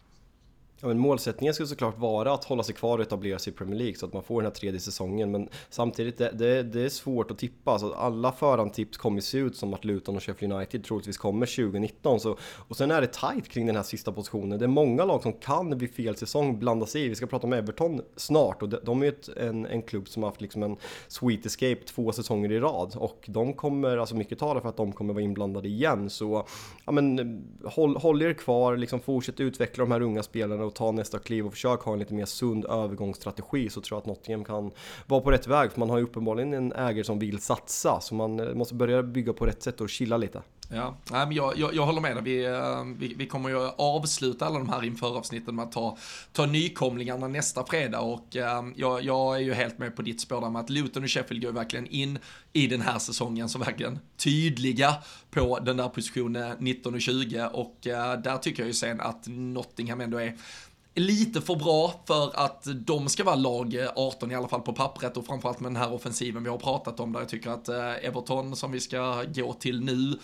[0.83, 3.79] Ja, men målsättningen skulle såklart vara att hålla sig kvar och etablera sig i Premier
[3.79, 5.31] League så att man får den här tredje säsongen.
[5.31, 7.71] Men samtidigt, det, det, det är svårt att tippa.
[7.71, 12.21] Alltså, alla förhandstips kommer se ut som att Luton och Sheffield United troligtvis kommer 2019.
[12.21, 12.37] Så,
[12.69, 14.59] och sen är det tight kring den här sista positionen.
[14.59, 17.09] Det är många lag som kan vid fel säsong blanda sig i.
[17.09, 19.15] Vi ska prata om Everton snart och de, de är ju
[19.49, 20.77] en, en klubb som har haft liksom en
[21.09, 22.95] sweet escape två säsonger i rad.
[22.97, 26.11] Och de kommer, alltså mycket talar för att de kommer vara inblandade igen.
[26.11, 26.47] Så
[26.87, 30.93] ja, men, håll, håll er kvar, liksom fortsätt utveckla de här unga spelarna och ta
[30.93, 34.45] nästa kliv och försök ha en lite mer sund övergångsstrategi så tror jag att Nottingham
[34.45, 34.71] kan
[35.07, 35.73] vara på rätt väg.
[35.73, 39.03] För man har ju uppenbarligen en ägare som vill satsa så man eh, måste börja
[39.03, 40.43] bygga på rätt sätt och chilla lite.
[40.73, 42.25] Ja, Nej, men jag, jag, jag håller med dig.
[42.25, 45.99] Vi, eh, vi, vi, kommer ju avsluta alla de här inför avsnitten med att ta,
[46.33, 48.01] ta nykomlingarna nästa fredag.
[48.01, 51.03] Och eh, jag, jag är ju helt med på ditt spår där med att Luton
[51.03, 52.19] och Sheffield går verkligen in
[52.53, 54.95] i den här säsongen som verkligen tydliga
[55.31, 59.27] på den där positionen 19 och 20 och eh, där tycker jag ju sen att
[59.27, 60.37] Nottingham ändå är
[60.95, 65.17] lite för bra för att de ska vara lag 18 i alla fall på pappret
[65.17, 67.21] och framförallt med den här offensiven vi har pratat om där.
[67.21, 67.69] Jag tycker att
[68.03, 70.19] Everton som vi ska gå till nu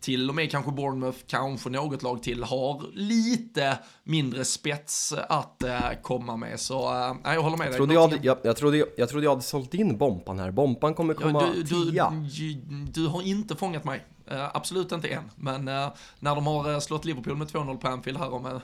[0.00, 5.78] till och med kanske Bournemouth, kanske något lag till, har lite mindre spets att äh,
[6.02, 6.60] komma med.
[6.60, 6.92] Så
[7.24, 7.94] äh, jag håller med jag dig.
[7.94, 10.50] jag, jag, jag, trodde, jag, jag trodde jag hade sålt in Bompan här.
[10.50, 12.10] Bompan kommer komma ja, du, tia.
[12.10, 14.04] Du, du, du har inte fångat mig.
[14.30, 17.88] Eh, absolut inte än, men uh, när de har eh, slått Liverpool med 2-0 på
[17.88, 18.46] Anfield här om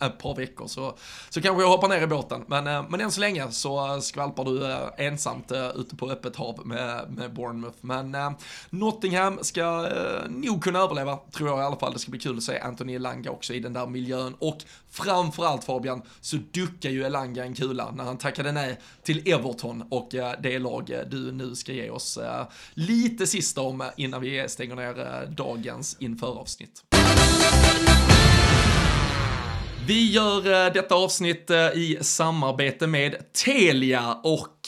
[0.00, 0.94] ett par veckor så,
[1.30, 2.44] så kanske jag hoppar ner i båten.
[2.46, 7.32] Men, men än så länge så skvalpar du ensamt ute på öppet hav med, med
[7.32, 7.76] Bournemouth.
[7.80, 8.16] Men
[8.70, 9.88] Nottingham ska
[10.28, 11.92] nog kunna överleva, tror jag i alla fall.
[11.92, 14.34] Det ska bli kul att se Anthony Elanga också i den där miljön.
[14.38, 14.58] Och
[14.94, 20.14] framförallt Fabian, så duckar ju Elanga en kula när han tackade nej till Everton och
[20.14, 24.48] eh, det lag eh, du nu ska ge oss eh, lite sista om innan vi
[24.48, 26.82] stänger ner dagens införavsnitt.
[29.86, 34.58] Vi gör detta avsnitt i samarbete med Telia och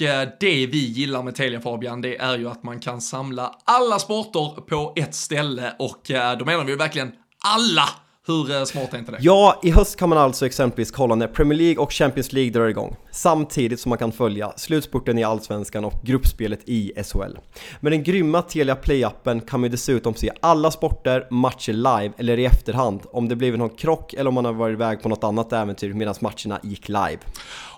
[0.40, 4.60] det vi gillar med Telia Fabian, det är ju att man kan samla alla sporter
[4.60, 6.02] på ett ställe och
[6.38, 7.12] då menar vi verkligen
[7.44, 7.88] alla
[8.26, 9.18] hur eh, smart är inte det?
[9.20, 12.66] Ja, i höst kan man alltså exempelvis kolla när Premier League och Champions League drar
[12.66, 12.96] igång.
[13.16, 17.38] Samtidigt som man kan följa slutspurten i Allsvenskan och gruppspelet i SHL.
[17.80, 22.44] Med den grymma Telia Play-appen kan man dessutom se alla sporter, matcher live eller i
[22.44, 25.52] efterhand om det blivit någon krock eller om man har varit iväg på något annat
[25.52, 27.18] äventyr medan matcherna gick live.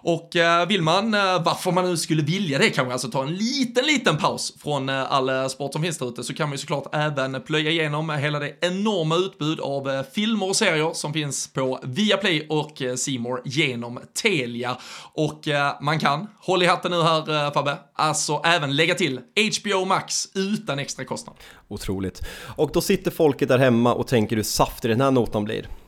[0.03, 3.35] Och eh, vill man, eh, varför man nu skulle vilja det, kanske alltså ta en
[3.35, 6.59] liten, liten paus från eh, all sport som finns där ute, så kan man ju
[6.59, 11.81] såklart även plöja igenom hela det enorma utbud av filmer och serier som finns på
[11.83, 14.77] Viaplay och Simor genom Telia.
[15.13, 18.95] Och och eh, man kan, håll i hatten nu här eh, Fabbe, alltså även lägga
[18.95, 19.21] till
[19.61, 21.37] HBO Max utan extra kostnad.
[21.69, 22.23] Otroligt.
[22.57, 25.69] Och då sitter folket där hemma och tänker hur saftig den här notan blir.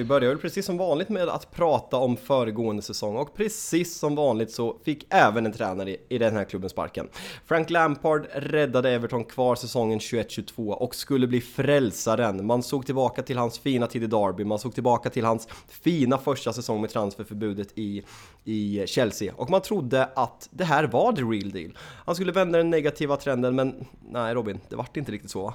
[0.00, 4.14] Vi börjar väl precis som vanligt med att prata om föregående säsong och precis som
[4.14, 7.08] vanligt så fick även en tränare i den här klubben sparken.
[7.44, 12.46] Frank Lampard räddade Everton kvar säsongen 21-22 och skulle bli frälsaren.
[12.46, 16.18] Man såg tillbaka till hans fina tid i Derby, man såg tillbaka till hans fina
[16.18, 18.02] första säsong med transferförbudet i,
[18.44, 21.78] i Chelsea och man trodde att det här var the real deal.
[22.06, 25.54] Han skulle vända den negativa trenden men nej Robin, det vart inte riktigt så va?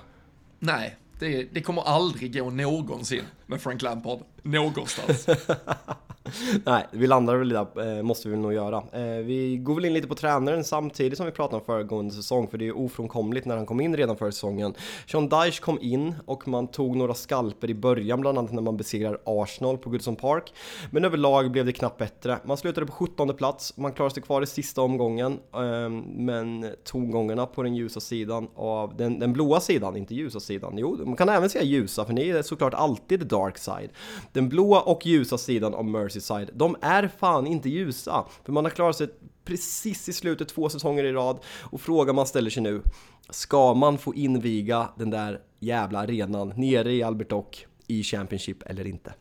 [0.59, 5.27] Nej, det, det kommer aldrig gå någonsin med Frank Lampard, någonstans.
[6.65, 8.77] Nej, vi landar väl där, eh, måste vi nog göra.
[8.77, 12.47] Eh, vi går väl in lite på tränaren samtidigt som vi pratar om föregående säsong,
[12.47, 14.73] för det är ofrånkomligt när han kom in redan förra säsongen.
[15.07, 18.77] Sean Dyche kom in och man tog några skalper i början, bland annat när man
[18.77, 20.53] besegrar Arsenal på Goodson Park.
[20.91, 22.37] Men överlag blev det knappt bättre.
[22.43, 27.45] Man slutade på 17 plats, man klarade sig kvar i sista omgången, eh, men tongångarna
[27.45, 31.29] på den ljusa sidan av, den, den blåa sidan, inte ljusa sidan, jo, man kan
[31.29, 33.89] även säga ljusa, för ni är såklart alltid dark side.
[34.31, 38.25] Den blåa och ljusa sidan av Merseyside, de är fan inte ljusa.
[38.45, 39.07] För man har klarat sig
[39.45, 42.81] precis i slutet två säsonger i rad och frågan man ställer sig nu,
[43.29, 48.87] ska man få inviga den där jävla arenan nere i Albert Dock i Championship eller
[48.87, 49.13] inte?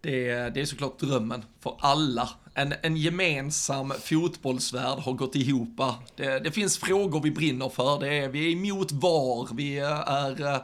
[0.00, 2.28] Det är, det är såklart drömmen för alla.
[2.54, 5.80] En, en gemensam fotbollsvärld har gått ihop.
[6.16, 8.00] Det, det finns frågor vi brinner för.
[8.00, 10.62] Det är, vi är emot VAR, vi är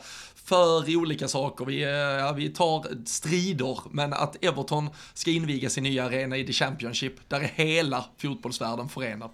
[0.48, 1.64] för olika saker.
[1.64, 6.46] Vi, eh, ja, vi tar strider, men att Everton ska inviga sin nya arena i
[6.46, 9.30] The Championship, där är hela fotbollsvärlden förenad.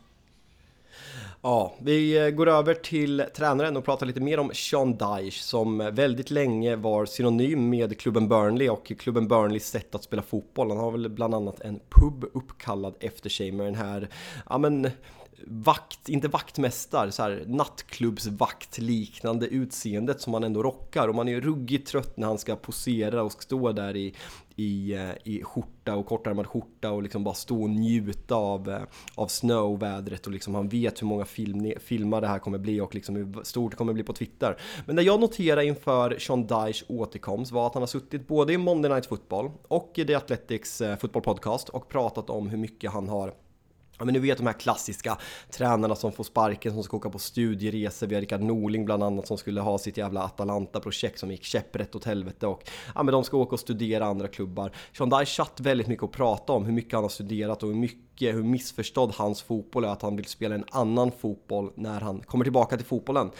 [1.43, 5.79] Ja, vi eh, går över till tränaren och pratar lite mer om Sean Dyche som
[5.79, 10.71] väldigt länge var synonym med klubben Burnley och klubben Burnleys sätt att spela fotboll.
[10.71, 14.09] Han har väl bland annat en pub uppkallad efter sig med den här,
[14.51, 14.91] ja men
[15.47, 21.41] vakt, inte vaktmästare, så här nattklubbsvaktliknande utseendet som han ändå rockar och man är ju
[21.41, 24.15] ruggigt trött när han ska posera och stå där i,
[24.57, 28.83] i, eh, i skjorta och kortärmad skjorta och liksom bara stå och njuta av, eh,
[29.15, 32.59] av snö och vädret och liksom han vet hur många film, filmar det här kommer
[32.59, 34.57] bli och liksom hur stort det kommer bli på Twitter.
[34.87, 38.59] Men det jag noterade inför Sean Dyches återkomst var att han har suttit både i
[38.59, 42.93] Monday Night Football och i The Athletics eh, Football Podcast och pratat om hur mycket
[42.93, 43.35] han har
[43.99, 45.19] Ja, men ni vet de här klassiska
[45.51, 48.07] tränarna som får sparken som ska åka på studieresor.
[48.07, 51.95] Vi har Rickard Norling bland annat som skulle ha sitt jävla Atalanta-projekt som gick käpprätt
[51.95, 54.73] åt helvete och ja, men de ska åka och studera andra klubbar.
[54.93, 57.77] Sean Dyche satt väldigt mycket att prata om hur mycket han har studerat och hur
[57.77, 62.21] mycket, hur missförstådd hans fotboll är, att han vill spela en annan fotboll när han
[62.21, 63.31] kommer tillbaka till fotbollen.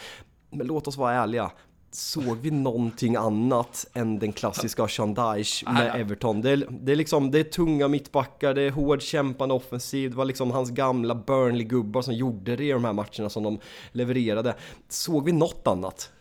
[0.49, 1.51] Men låt oss vara ärliga,
[1.95, 6.41] såg vi någonting annat än den klassiska Sean Dyche med Everton.
[6.41, 10.17] Det är, det är liksom, det är tunga mittbackar, det är hård kämpande offensiv, det
[10.17, 13.59] var liksom hans gamla Burnley-gubbar som gjorde det i de här matcherna som de
[13.91, 14.55] levererade.
[14.89, 16.11] Såg vi något annat?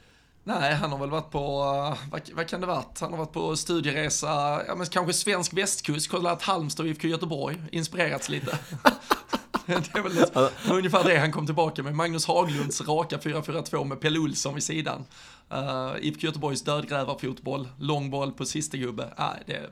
[0.44, 1.40] Nej, han har väl varit på,
[2.10, 3.00] vad, vad, kan det varit?
[3.00, 7.56] Han har varit på studieresa, ja men kanske svensk västkust, kollat Halmstad och IFK Göteborg,
[7.72, 8.58] inspirerats lite.
[9.92, 11.94] det är väl det, ungefär det han kom tillbaka med.
[11.94, 15.04] Magnus Haglunds raka 4-4-2 med Pelle Olsson vid sidan.
[15.50, 19.02] Eh, uh, IFK Göteborgs dödgrävarfotboll, långboll på sista gubbe.
[19.02, 19.70] Uh, det,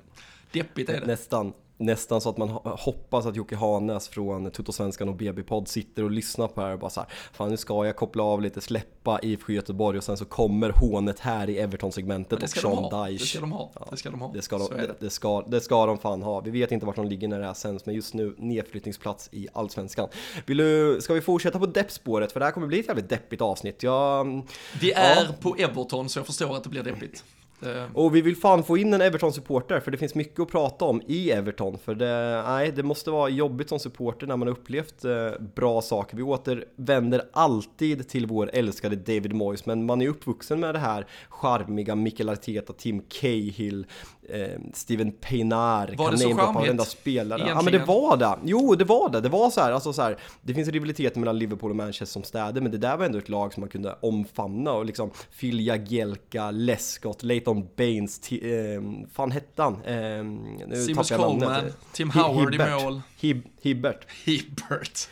[0.52, 1.06] deppigt är det.
[1.06, 1.52] Nästan
[1.82, 6.48] nästan så att man hoppas att Jocke Hanes från Tuttosvenskan och BB-podd sitter och lyssnar
[6.48, 9.20] på det här och bara så här, fan nu ska jag koppla av lite, släppa
[9.22, 13.18] IFK Göteborg och sen så kommer hånet här i Everton-segmentet och Sean Dyche.
[13.18, 13.72] Det ska de ha.
[13.90, 14.32] Det ska de ha.
[14.32, 14.94] Det ska de, det.
[15.00, 16.40] Det, ska, det ska de fan ha.
[16.40, 19.48] Vi vet inte vart de ligger när det här sänds, men just nu nedflyttningsplats i
[19.52, 20.08] Allsvenskan.
[20.46, 22.32] Vill du, ska vi fortsätta på deppspåret?
[22.32, 23.82] För det här kommer bli ett jävligt deppigt avsnitt.
[23.82, 24.42] Jag,
[24.80, 25.34] vi är ja.
[25.40, 27.24] på Everton, så jag förstår att det blir deppigt.
[27.62, 27.84] Eh.
[27.94, 31.02] Och vi vill fan få in en Everton-supporter för det finns mycket att prata om
[31.06, 31.78] i Everton.
[31.78, 35.82] För det, nej, det måste vara jobbigt som supporter när man har upplevt eh, bra
[35.82, 36.16] saker.
[36.16, 41.06] Vi återvänder alltid till vår älskade David Moyes, men man är uppvuxen med det här
[41.28, 43.86] charmiga Mikael Arteta, Tim Cahill,
[44.28, 46.54] eh, Steven Pienaar, var så charmigt?
[46.54, 47.40] varenda spelare.
[47.40, 47.56] Egentligen?
[47.56, 48.38] Ja men det var det!
[48.44, 51.38] Jo det var det, det var så här, alltså så här, det finns rivaliteter mellan
[51.38, 53.96] Liverpool och Manchester som städer, men det där var ändå ett lag som man kunde
[54.00, 55.10] omfamna och liksom
[55.40, 59.74] Phil Jagielka, Lescott, Leighton Baines, eh, fan hette han?
[59.84, 62.80] Eh, nu Seamus Coleman, Tim Howard Hibbert.
[62.80, 63.00] i mål.
[63.20, 64.06] Hib Hibbert.
[64.24, 65.08] Hibbert.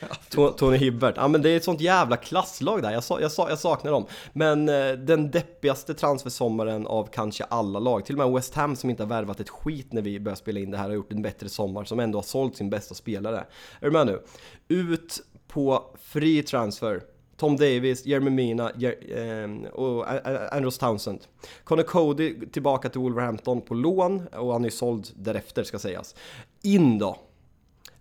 [0.58, 1.14] Tony Hibbert.
[1.16, 4.06] Ja men det är ett sånt jävla klasslag där, jag, jag, jag saknar dem.
[4.32, 8.90] Men eh, den deppigaste transfersommaren av kanske alla lag, till och med West Ham som
[8.90, 11.22] inte har värvat ett skit när vi börjar spela in det här har gjort en
[11.22, 13.46] bättre sommar som ändå har sålt sin bästa spelare.
[13.80, 14.22] Är du med nu?
[14.68, 17.02] Ut på free transfer.
[17.36, 20.06] Tom Davis, Jeremy Mina Jer eh, och
[20.54, 21.20] Andrews Townsend.
[21.64, 26.14] Connor Cody tillbaka till Wolverhampton på lån och han är såld därefter ska sägas.
[26.62, 27.18] In då!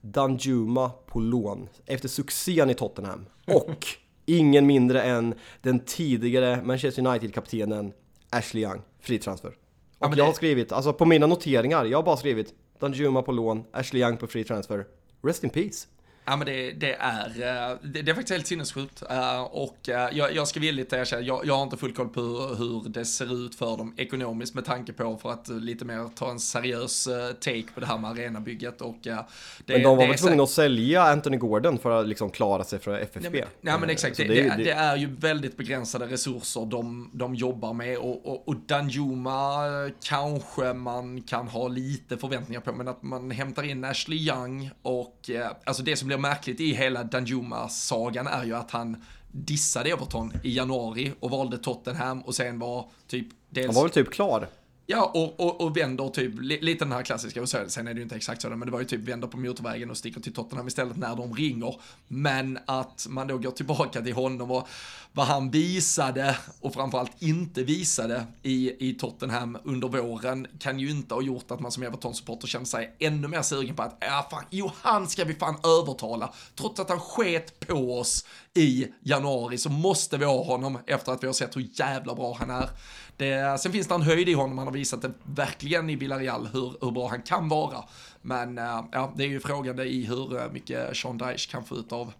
[0.01, 3.25] Danjuma på lån efter succén i Tottenham.
[3.45, 3.87] Och
[4.25, 7.93] ingen mindre än den tidigare Manchester United-kaptenen
[8.29, 9.53] Ashley Young, fri transfer.
[9.99, 13.31] Och ja, jag har skrivit, alltså på mina noteringar, jag har bara skrivit Danjuma på
[13.31, 14.85] lån, Ashley Young på free transfer.
[15.23, 15.87] Rest in peace.
[16.25, 19.03] Ja men det, det är, eh, det, det, är faktiskt helt sinnessjukt.
[19.09, 22.21] Eh, och eh, jag, jag ska villigt erkänna, jag, jag har inte full koll på
[22.21, 26.09] hur, hur, det ser ut för dem ekonomiskt med tanke på för att lite mer
[26.15, 27.07] ta en seriös
[27.39, 28.81] take på det här med arenabygget.
[28.81, 29.25] Och, det,
[29.65, 32.99] men de var väl tvungna att sälja Anthony Gordon för att liksom klara sig för
[32.99, 33.37] FFB?
[33.37, 37.73] Ja men, men exakt, det, det, det, är ju väldigt begränsade resurser de, de jobbar
[37.73, 39.65] med och, och, och Danjuma
[40.03, 45.29] kanske man kan ha lite förväntningar på, men att man hämtar in Ashley Young och
[45.63, 50.55] alltså det som blir märkligt i hela Danjuma-sagan är ju att han dissade Everton i
[50.55, 53.67] januari och valde Tottenham och sen var typ dels...
[53.67, 54.47] Han var väl typ klar?
[54.91, 58.03] Ja, och, och, och vänder typ, lite den här klassiska, och sen är det ju
[58.03, 60.67] inte exakt så, men det var ju typ vänder på motorvägen och sticker till Tottenham
[60.67, 61.75] istället när de ringer.
[62.07, 64.67] Men att man då går tillbaka till honom och
[65.11, 71.13] vad han visade och framförallt inte visade i, i Tottenham under våren kan ju inte
[71.13, 74.43] ha gjort att man som Everton-supporter känner sig ännu mer sugen på att, ja fan,
[74.49, 76.33] jo han ska vi fan övertala.
[76.55, 81.23] Trots att han sket på oss i januari så måste vi ha honom efter att
[81.23, 82.69] vi har sett hur jävla bra han är.
[83.17, 86.49] Det, sen finns det en höjd i honom, han har visat det verkligen i Villarreal
[86.53, 87.83] hur, hur bra han kan vara.
[88.21, 91.75] Men eh, ja, det är ju frågan i hur eh, mycket Sean Dyche kan få
[91.75, 92.13] ut av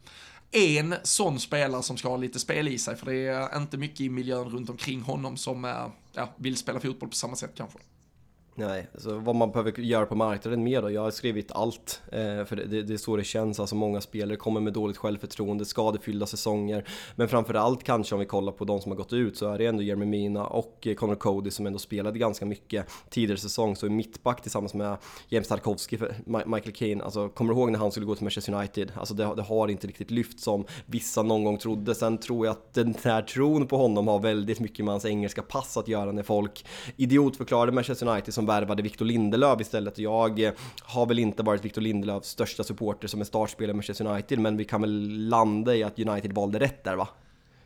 [0.52, 4.02] en sån spelare som ska ha lite spel i sig, för det är inte mycket
[4.02, 7.80] i miljön runt omkring honom som eh, ja, vill spela fotboll på samma sätt kanske.
[8.60, 10.92] Nej, så vad man behöver göra på marknaden mer då?
[10.92, 13.60] Jag har skrivit allt, eh, för det, det, är så det känns.
[13.60, 16.88] Alltså många spelare kommer med dåligt självförtroende, skadefyllda säsonger.
[17.16, 19.66] Men framförallt kanske om vi kollar på de som har gått ut så är det
[19.66, 23.76] ändå Jeremy Mina och eh, Connor Cody som ändå spelade ganska mycket tidigare säsong.
[23.76, 24.98] Så i mittback tillsammans med
[25.30, 27.04] James Tarkovsky Michael Keane.
[27.04, 28.92] Alltså kommer du ihåg när han skulle gå till Manchester United?
[28.96, 31.96] Alltså det, det har inte riktigt lyft som vissa någon gång trodde.
[31.96, 35.42] Sen tror jag att den här tron på honom har väldigt mycket med hans engelska
[35.42, 36.66] pass att göra när folk
[36.98, 39.98] idiotförklarade Manchester United som värvade Victor Lindelöf istället.
[39.98, 44.06] Jag eh, har väl inte varit Victor Lindelöfs största supporter som en startspelare i Manchester
[44.06, 47.08] United, men vi kan väl landa i att United valde rätt där va?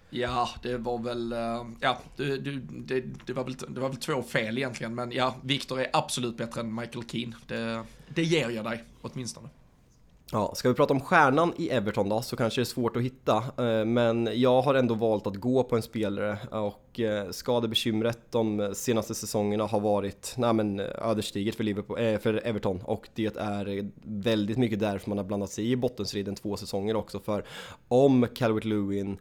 [0.09, 4.21] Ja, det var väl, eh, ja, det, det, det, var väl, det var väl två
[4.23, 7.35] fel egentligen, men ja, Victor är absolut bättre än Michael Keane.
[7.47, 7.83] Det,
[8.15, 9.49] det ger jag dig, åtminstone.
[10.35, 13.03] Ja, ska vi prata om stjärnan i Everton då så kanske det är svårt att
[13.03, 13.37] hitta.
[13.37, 18.73] Eh, men jag har ändå valt att gå på en spelare och eh, skadebekymret de
[18.75, 23.89] senaste säsongerna har varit nej men, ödesdigert för, Liverpool, eh, för Everton och det är
[24.03, 27.19] väldigt mycket därför man har blandat sig i bottenstriden två säsonger också.
[27.19, 27.45] För
[27.87, 29.17] om Calvert-Lewin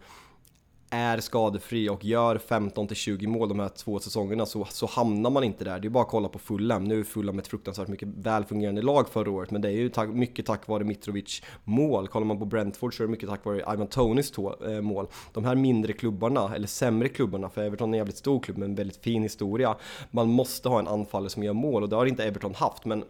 [0.95, 5.65] är skadefri och gör 15-20 mål de här två säsongerna så, så hamnar man inte
[5.65, 5.81] där.
[5.81, 6.85] Det är bara att kolla på Fulham.
[6.85, 10.09] Nu är Fulham ett fruktansvärt mycket välfungerande lag förra året, men det är ju tack,
[10.09, 12.09] mycket tack vare Mitrovic mål.
[12.09, 15.07] Kollar man på Brentford så är det mycket tack vare Ivan Tonys tå, eh, mål.
[15.33, 18.69] De här mindre klubbarna, eller sämre klubbarna, för Everton är en jävligt stor klubb med
[18.69, 19.77] en väldigt fin historia.
[20.11, 23.05] Man måste ha en anfallare som gör mål och det har inte Everton haft, men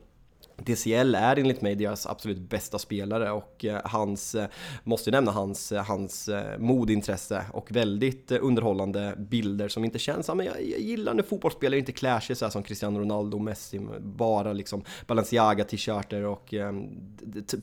[0.65, 4.47] DCL är enligt mig deras absolut bästa spelare och eh, hans, eh,
[4.85, 10.57] måste nämna hans, eh, hans modintresse och väldigt underhållande bilder som inte känns, men jag,
[10.71, 14.85] jag gillar när fotbollsspelare inte klär sig så som Cristiano Ronaldo och Messi, bara liksom
[15.07, 16.73] Balenciaga-t-shirter och eh,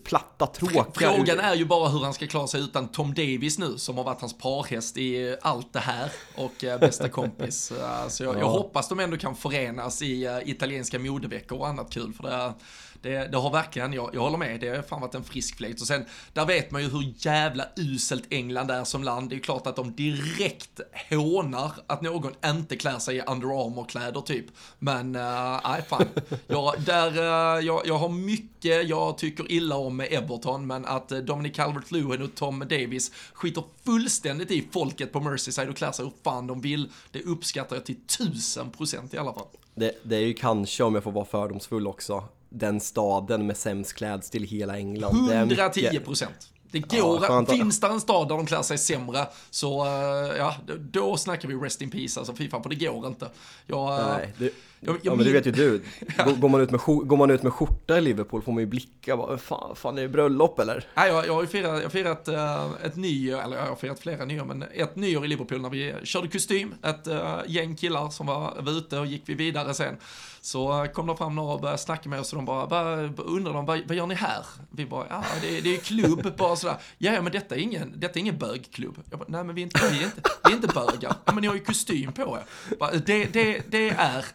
[0.04, 0.86] platta, tråkiga...
[0.93, 4.04] Frågan är ju bara hur han ska klara sig utan Tom Davis nu som har
[4.04, 7.72] varit hans parhäst i allt det här och bästa kompis.
[8.10, 8.39] Så jag, ja.
[8.39, 12.54] jag hoppas de ändå kan förenas i italienska modeveckor och annat kul för det
[13.02, 15.82] det, det har verkligen, jag, jag håller med, det har fan varit en frisk fläkt.
[15.82, 19.30] Och sen, där vet man ju hur jävla uselt England är som land.
[19.30, 20.80] Det är ju klart att de direkt
[21.10, 24.45] hånar att någon inte klär sig i Under Armour-kläder typ.
[24.80, 26.06] Men, eh, nej uh, fan.
[26.47, 31.12] Jag, där, uh, jag, jag har mycket jag tycker illa om med Everton, men att
[31.12, 36.06] eh, Dominic Calvert-Lewin och Tom Davis skiter fullständigt i folket på Merseyside och klär sig
[36.06, 36.91] hur fan de vill.
[37.12, 39.47] Det uppskattar jag till tusen procent i alla fall.
[39.76, 43.93] Det, det, är ju kanske, om jag får vara fördomsfull också, den staden med sämst
[43.93, 45.32] klädstil i hela England.
[45.32, 46.50] 110 procent.
[46.72, 50.56] Det går, ja, finns det en stad där de klär sig sämre så uh, ja,
[50.80, 53.30] då snackar vi rest in peace alltså, fy fan, för det går inte.
[53.68, 54.45] Jag, uh, Nej, det,
[54.80, 55.82] jag, jag ja, men det vet ju du.
[56.39, 59.18] Går, man ut med, går man ut med skjorta i Liverpool får man ju blicka.
[59.18, 60.88] Bara, fan, fan är det bröllop eller?
[60.93, 64.00] Nej, jag, jag har ju firat, jag firat uh, ett nyår, eller jag har firat
[64.00, 66.76] flera nyår, men ett nyår i Liverpool när vi körde kostym.
[66.84, 69.97] Ett uh, gäng killar som var, var ute och gick vi vidare sen.
[70.42, 73.54] Så kom de fram några och började snacka med oss och de bara, vad, undrar
[73.54, 74.46] de, vad, vad gör ni här?
[74.70, 76.78] Vi bara, ja det, det är klubb, bara sådär.
[76.98, 78.98] Ja, men detta är ingen, detta är ingen bögklubb.
[79.10, 81.16] Jag bara, nej men vi är inte, vi är inte, vi är inte bögar.
[81.26, 82.76] Ja men ni har ju kostym på er.
[82.80, 84.26] Bara, det, det, det är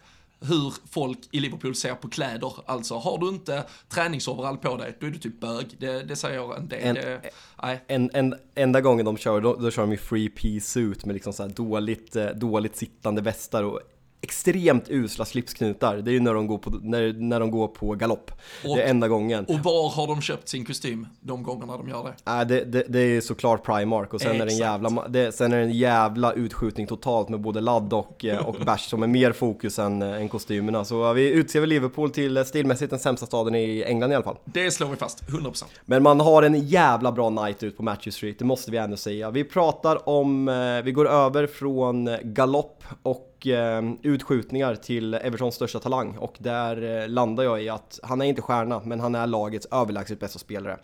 [0.41, 2.53] hur folk i Liverpool ser på kläder.
[2.67, 5.67] Alltså, har du inte träningsoverall på dig, då är du typ bög.
[5.79, 6.81] Det, det säger en del.
[6.83, 10.61] En, det, en, en, enda gången de kör, då, då kör de ju free pea
[10.61, 13.81] suit med liksom så dåligt, eh, dåligt sittande västar och
[14.25, 15.97] extremt usla slipsknutar.
[15.97, 18.31] Det är ju när de går på, när, när de går på galopp.
[18.65, 19.45] Och- det är enda gången.
[19.45, 22.15] Och var har de köpt sin kostym de gångerna de gör det?
[22.25, 25.53] Nej, det, det, det är såklart Primark och sen är, det en jävla, det, sen
[25.53, 29.07] är det en jävla utskjutning totalt med både ladd och, eh, och bärs som är
[29.07, 30.85] mer fokus än, eh, än kostymerna.
[30.85, 34.25] Så vi utser väl Liverpool till eh, stilmässigt den sämsta staden i England i alla
[34.25, 34.37] fall.
[34.45, 35.65] Det slår vi fast, 100%.
[35.85, 38.97] Men man har en jävla bra night ut på Matthew Street, det måste vi ändå
[38.97, 39.31] säga.
[39.31, 40.47] Vi pratar om,
[40.85, 47.09] vi går över från galopp och eh, utskjutningar till Evertons största talang och där eh,
[47.09, 50.79] landar jag i att han är inte stjärna, men han är lagets överlägset bästa spelare.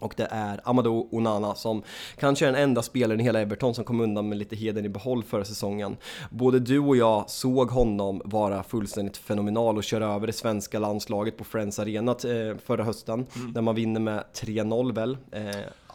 [0.00, 1.82] Och det är Amadou Onana som
[2.18, 4.88] kanske är den enda spelaren i hela Everton som kom undan med lite heden i
[4.88, 5.96] behåll förra säsongen.
[6.30, 11.36] Både du och jag såg honom vara fullständigt fenomenal och köra över det svenska landslaget
[11.36, 15.16] på Friends Arena eh, förra hösten, där man vinner med 3-0 väl.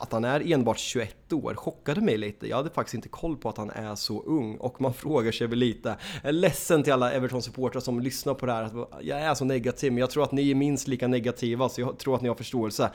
[0.01, 2.47] Att han är enbart 21 år chockade mig lite.
[2.47, 5.47] Jag hade faktiskt inte koll på att han är så ung och man frågar sig
[5.47, 5.97] väl lite.
[6.21, 8.63] Jag är ledsen till alla Everton-supportrar som lyssnar på det här.
[8.63, 11.81] Att jag är så negativ, men jag tror att ni är minst lika negativa, så
[11.81, 12.91] jag tror att ni har förståelse.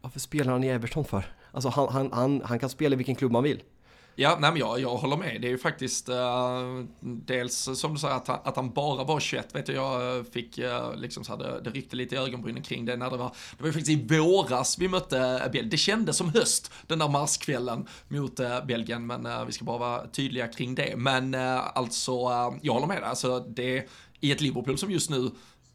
[0.00, 1.24] Varför spelar han i Everton för?
[1.52, 3.62] Alltså han, han, han, han kan spela i vilken klubb man vill.
[4.16, 5.40] Ja, nej men jag, jag håller med.
[5.40, 9.20] Det är ju faktiskt uh, dels som du säger att han, att han bara var
[9.20, 12.62] 21, vet du, jag eh, fick uh, liksom så här, det ryckte lite i ögonbrynen
[12.62, 15.70] kring det när det var, det var ju faktiskt i våras vi mötte Belgien.
[15.70, 20.06] Det kändes som höst den där marskvällen mot uh, Belgien, men vi ska bara vara
[20.06, 20.94] tydliga kring det.
[20.96, 22.12] Men alltså,
[22.62, 23.88] jag håller med dig, alltså det,
[24.20, 25.30] i ett Liverpool som just nu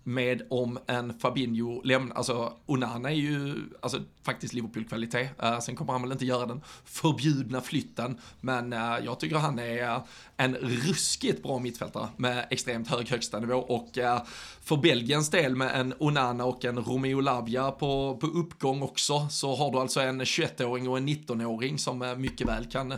[0.10, 5.30] med om en Fabinho lämnar, alltså Onana är ju alltså, faktiskt Liverpool-kvalitet.
[5.44, 9.60] Uh, sen kommer han väl inte göra den förbjudna flytten, men uh, jag tycker han
[9.60, 10.02] är uh,
[10.38, 14.22] en ruskigt bra mittfältare med extremt hög högsta nivå och uh,
[14.62, 19.56] för Belgiens del med en Onana och en Romeo Lavia på, på uppgång också så
[19.56, 22.94] har du alltså en 21-åring och en 19-åring som uh, mycket väl kan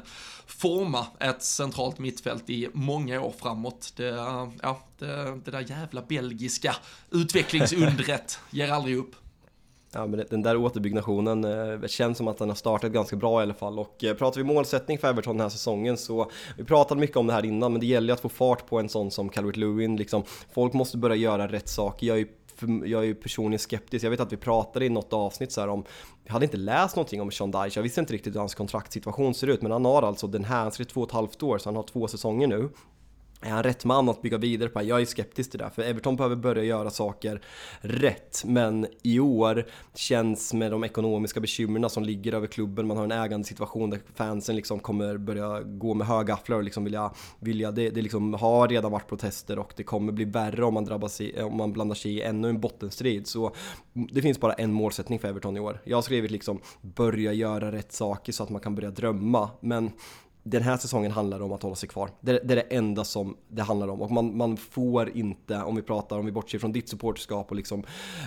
[0.46, 3.94] forma ett centralt mittfält i många år framåt.
[3.96, 6.76] Det, uh, ja, det, det där jävla belgiska
[7.12, 9.16] utvecklingsundret ger aldrig upp.
[9.94, 13.44] Ja men den där återbyggnationen eh, känns som att den har startat ganska bra i
[13.44, 13.80] alla fall.
[13.80, 17.28] Och eh, pratar vi målsättning för Everton den här säsongen så vi pratade mycket om
[17.28, 19.56] det här innan men det gäller ju att få fart på en sån som Calvert
[19.56, 20.24] Lewin liksom.
[20.54, 22.08] Folk måste börja göra rätt saker.
[22.08, 22.28] Jag är
[22.86, 25.68] jag är ju personligen skeptisk, jag vet att vi pratade i något avsnitt så här
[25.68, 25.84] om
[26.24, 29.34] Jag hade inte läst någonting om Sean Dyche, jag visste inte riktigt hur hans kontraktssituation
[29.34, 31.58] ser ut men han har alltså den här, han ska två och ett halvt år
[31.58, 32.70] så han har två säsonger nu
[33.42, 34.84] är han rätt man att bygga vidare på?
[34.84, 37.42] Jag är skeptisk till det, för Everton behöver börja göra saker
[37.82, 38.44] rätt.
[38.46, 43.12] Men i år känns med de ekonomiska bekymren som ligger över klubben, man har en
[43.12, 48.02] ägandesituation där fansen liksom kommer börja gå med högafflar och liksom vilja, vilja det, det
[48.02, 51.58] liksom har redan varit protester och det kommer bli värre om man drabbas i, om
[51.58, 53.28] man blandar sig i ännu en bottenstrid.
[53.28, 53.56] Så
[53.94, 55.82] det finns bara en målsättning för Everton i år.
[55.84, 59.92] Jag har skrivit liksom börja göra rätt saker så att man kan börja drömma, men
[60.44, 62.10] den här säsongen handlar om att hålla sig kvar.
[62.22, 64.02] Det, det är det enda som det handlar om.
[64.02, 67.56] Och man, man får inte, om vi pratar, om vi bortser från ditt supporterskap och
[67.56, 67.84] liksom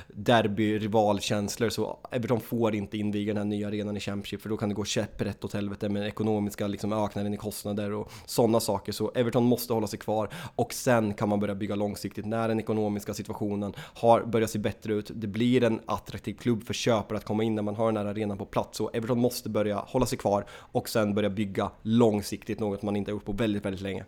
[0.09, 4.57] derby, rivalkänslor, så Everton får inte inviga den här nya arenan i Championship, för då
[4.57, 8.93] kan det gå käpprätt åt helvete med ekonomiska liksom, ökningen i kostnader och sådana saker.
[8.93, 12.61] Så Everton måste hålla sig kvar och sen kan man börja bygga långsiktigt när den
[12.61, 15.11] ekonomiska situationen har börjat se bättre ut.
[15.15, 18.05] Det blir en attraktiv klubb för köpare att komma in när man har den här
[18.05, 18.79] arenan på plats.
[18.79, 22.97] Så Everton måste börja hålla sig kvar och sen börja bygga långsiktigt, långsiktigt, något man
[22.97, 24.05] inte har gjort på väldigt, väldigt länge.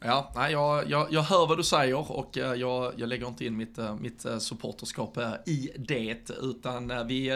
[0.00, 3.44] Ja, nej, jag, jag, jag hör vad du säger och eh, jag, jag lägger inte
[3.44, 7.30] in mitt, eh, mitt eh, supporterskap i det, utan vi,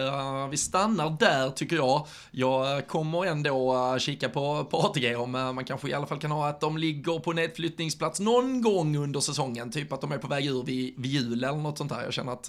[0.50, 2.06] vi stannar där tycker jag.
[2.30, 6.48] Jag kommer ändå kika på, på ATG om man kanske i alla fall kan ha
[6.48, 10.46] att de ligger på nedflyttningsplats någon gång under säsongen, typ att de är på väg
[10.46, 12.02] ur vid, vid jul eller något sånt där.
[12.02, 12.48] Jag känner att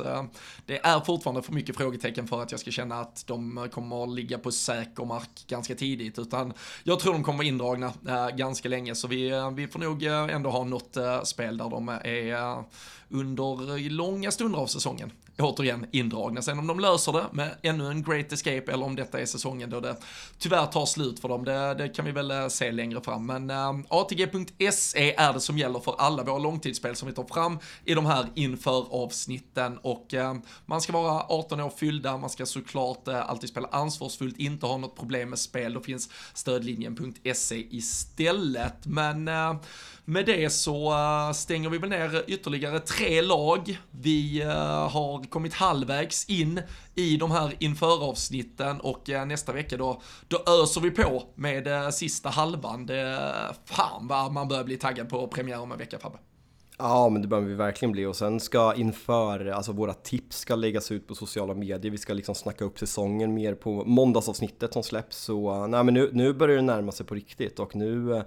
[0.65, 4.09] det är fortfarande för mycket frågetecken för att jag ska känna att de kommer att
[4.09, 6.53] ligga på säker mark ganska tidigt, utan
[6.83, 7.93] jag tror de kommer vara indragna
[8.35, 11.89] ganska länge, så vi, vi får nog Eh, ändå ha något eh, spel där de
[11.89, 12.63] är
[13.09, 16.41] under långa stunder av säsongen återigen indragna.
[16.41, 19.69] Sen om de löser det med ännu en great escape eller om detta är säsongen
[19.69, 19.95] då det
[20.37, 23.25] tyvärr tar slut för dem, det, det kan vi väl eh, se längre fram.
[23.25, 27.23] Men eh, äh, ATG.se är det som gäller för alla våra långtidsspel som vi tar
[27.23, 32.29] fram i de här inför avsnitten och äh, man ska vara 18 år fyllda, man
[32.29, 37.75] ska såklart äh, alltid spela ansvarsfullt, inte ha något problem med spel, då finns stödlinjen.se
[37.75, 38.85] istället.
[38.85, 39.55] Men äh,
[40.05, 43.79] med det så eh, stänger vi väl ner ytterligare tre lag.
[43.91, 46.61] Vi eh, har kommit halvvägs in
[46.95, 52.29] i de här införavsnitten och eh, nästa vecka då, då öser vi på med sista
[52.29, 52.85] halvan.
[52.85, 53.19] Det,
[53.65, 56.17] fan vad man börjar bli taggad på premiär om en vecka Fabbe.
[56.85, 60.55] Ja, men det behöver vi verkligen bli och sen ska inför, alltså våra tips ska
[60.55, 61.91] läggas ut på sociala medier.
[61.91, 65.17] Vi ska liksom snacka upp säsongen mer på måndagsavsnittet som släpps.
[65.17, 68.23] Så nej, men nu, nu börjar det närma sig på riktigt och nu,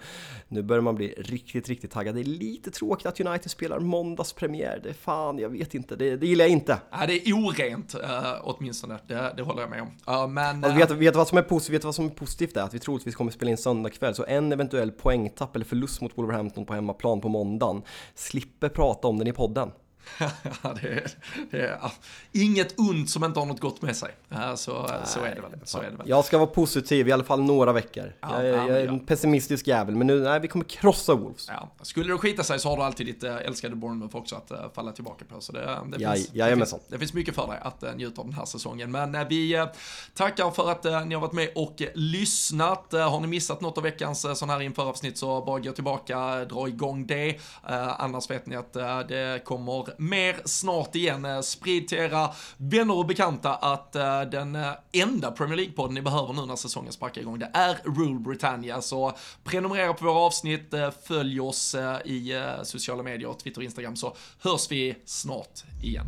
[0.48, 2.14] nu börjar man bli riktigt, riktigt taggad.
[2.14, 4.80] Det är lite tråkigt att United spelar måndagspremiär.
[4.82, 6.80] Det är fan, jag vet inte, det, det gillar jag inte.
[6.90, 8.00] Ja, det är orent uh,
[8.42, 10.34] åtminstone, det, det håller jag med om.
[10.34, 12.74] Men, uh, vet, vet, vad som är positivt, vet vad som är positivt är att
[12.74, 16.66] vi troligtvis kommer spela in söndag kväll, så en eventuell poängtapp eller förlust mot Wolverhampton
[16.66, 17.82] på hemmaplan på måndagen
[18.14, 19.70] slipper prata om den i podden.
[20.62, 21.10] ja, det är,
[21.50, 21.92] det är ja.
[22.32, 24.10] inget ont som inte har något gott med sig.
[24.56, 26.08] Så, Nej, så, är det väl, så är det väl.
[26.08, 28.12] Jag ska vara positiv i alla fall några veckor.
[28.20, 31.48] Ja, jag, jag, är en pessimistisk jävel, men nu, nej, vi kommer krossa Wolves.
[31.48, 31.70] Ja.
[31.82, 34.58] Skulle det skita sig så har du alltid ditt äh, älskade Bournemouth också att äh,
[34.74, 35.40] falla tillbaka på.
[35.40, 38.26] Så det, det, ja, finns, det, finns, det finns mycket för dig att njuta av
[38.26, 38.90] den här säsongen.
[38.90, 39.66] Men vi
[40.14, 42.92] tackar för att ni har varit med och lyssnat.
[42.92, 47.06] har ni missat något av veckans sån här införavsnitt så bara gå tillbaka, dra igång
[47.06, 47.36] det.
[47.98, 48.72] annars vet ni att
[49.08, 51.24] det kommer mer snart igen.
[51.24, 56.02] Eh, sprid till era vänner och bekanta att eh, den eh, enda Premier League-podden ni
[56.02, 58.82] behöver nu när säsongen sparkar igång, det är Rule Britannia.
[58.82, 59.12] Så
[59.44, 60.74] prenumerera på våra avsnitt,
[61.04, 61.74] följ oss
[62.04, 66.06] i sociala medier, Twitter och Instagram, så hörs vi snart igen.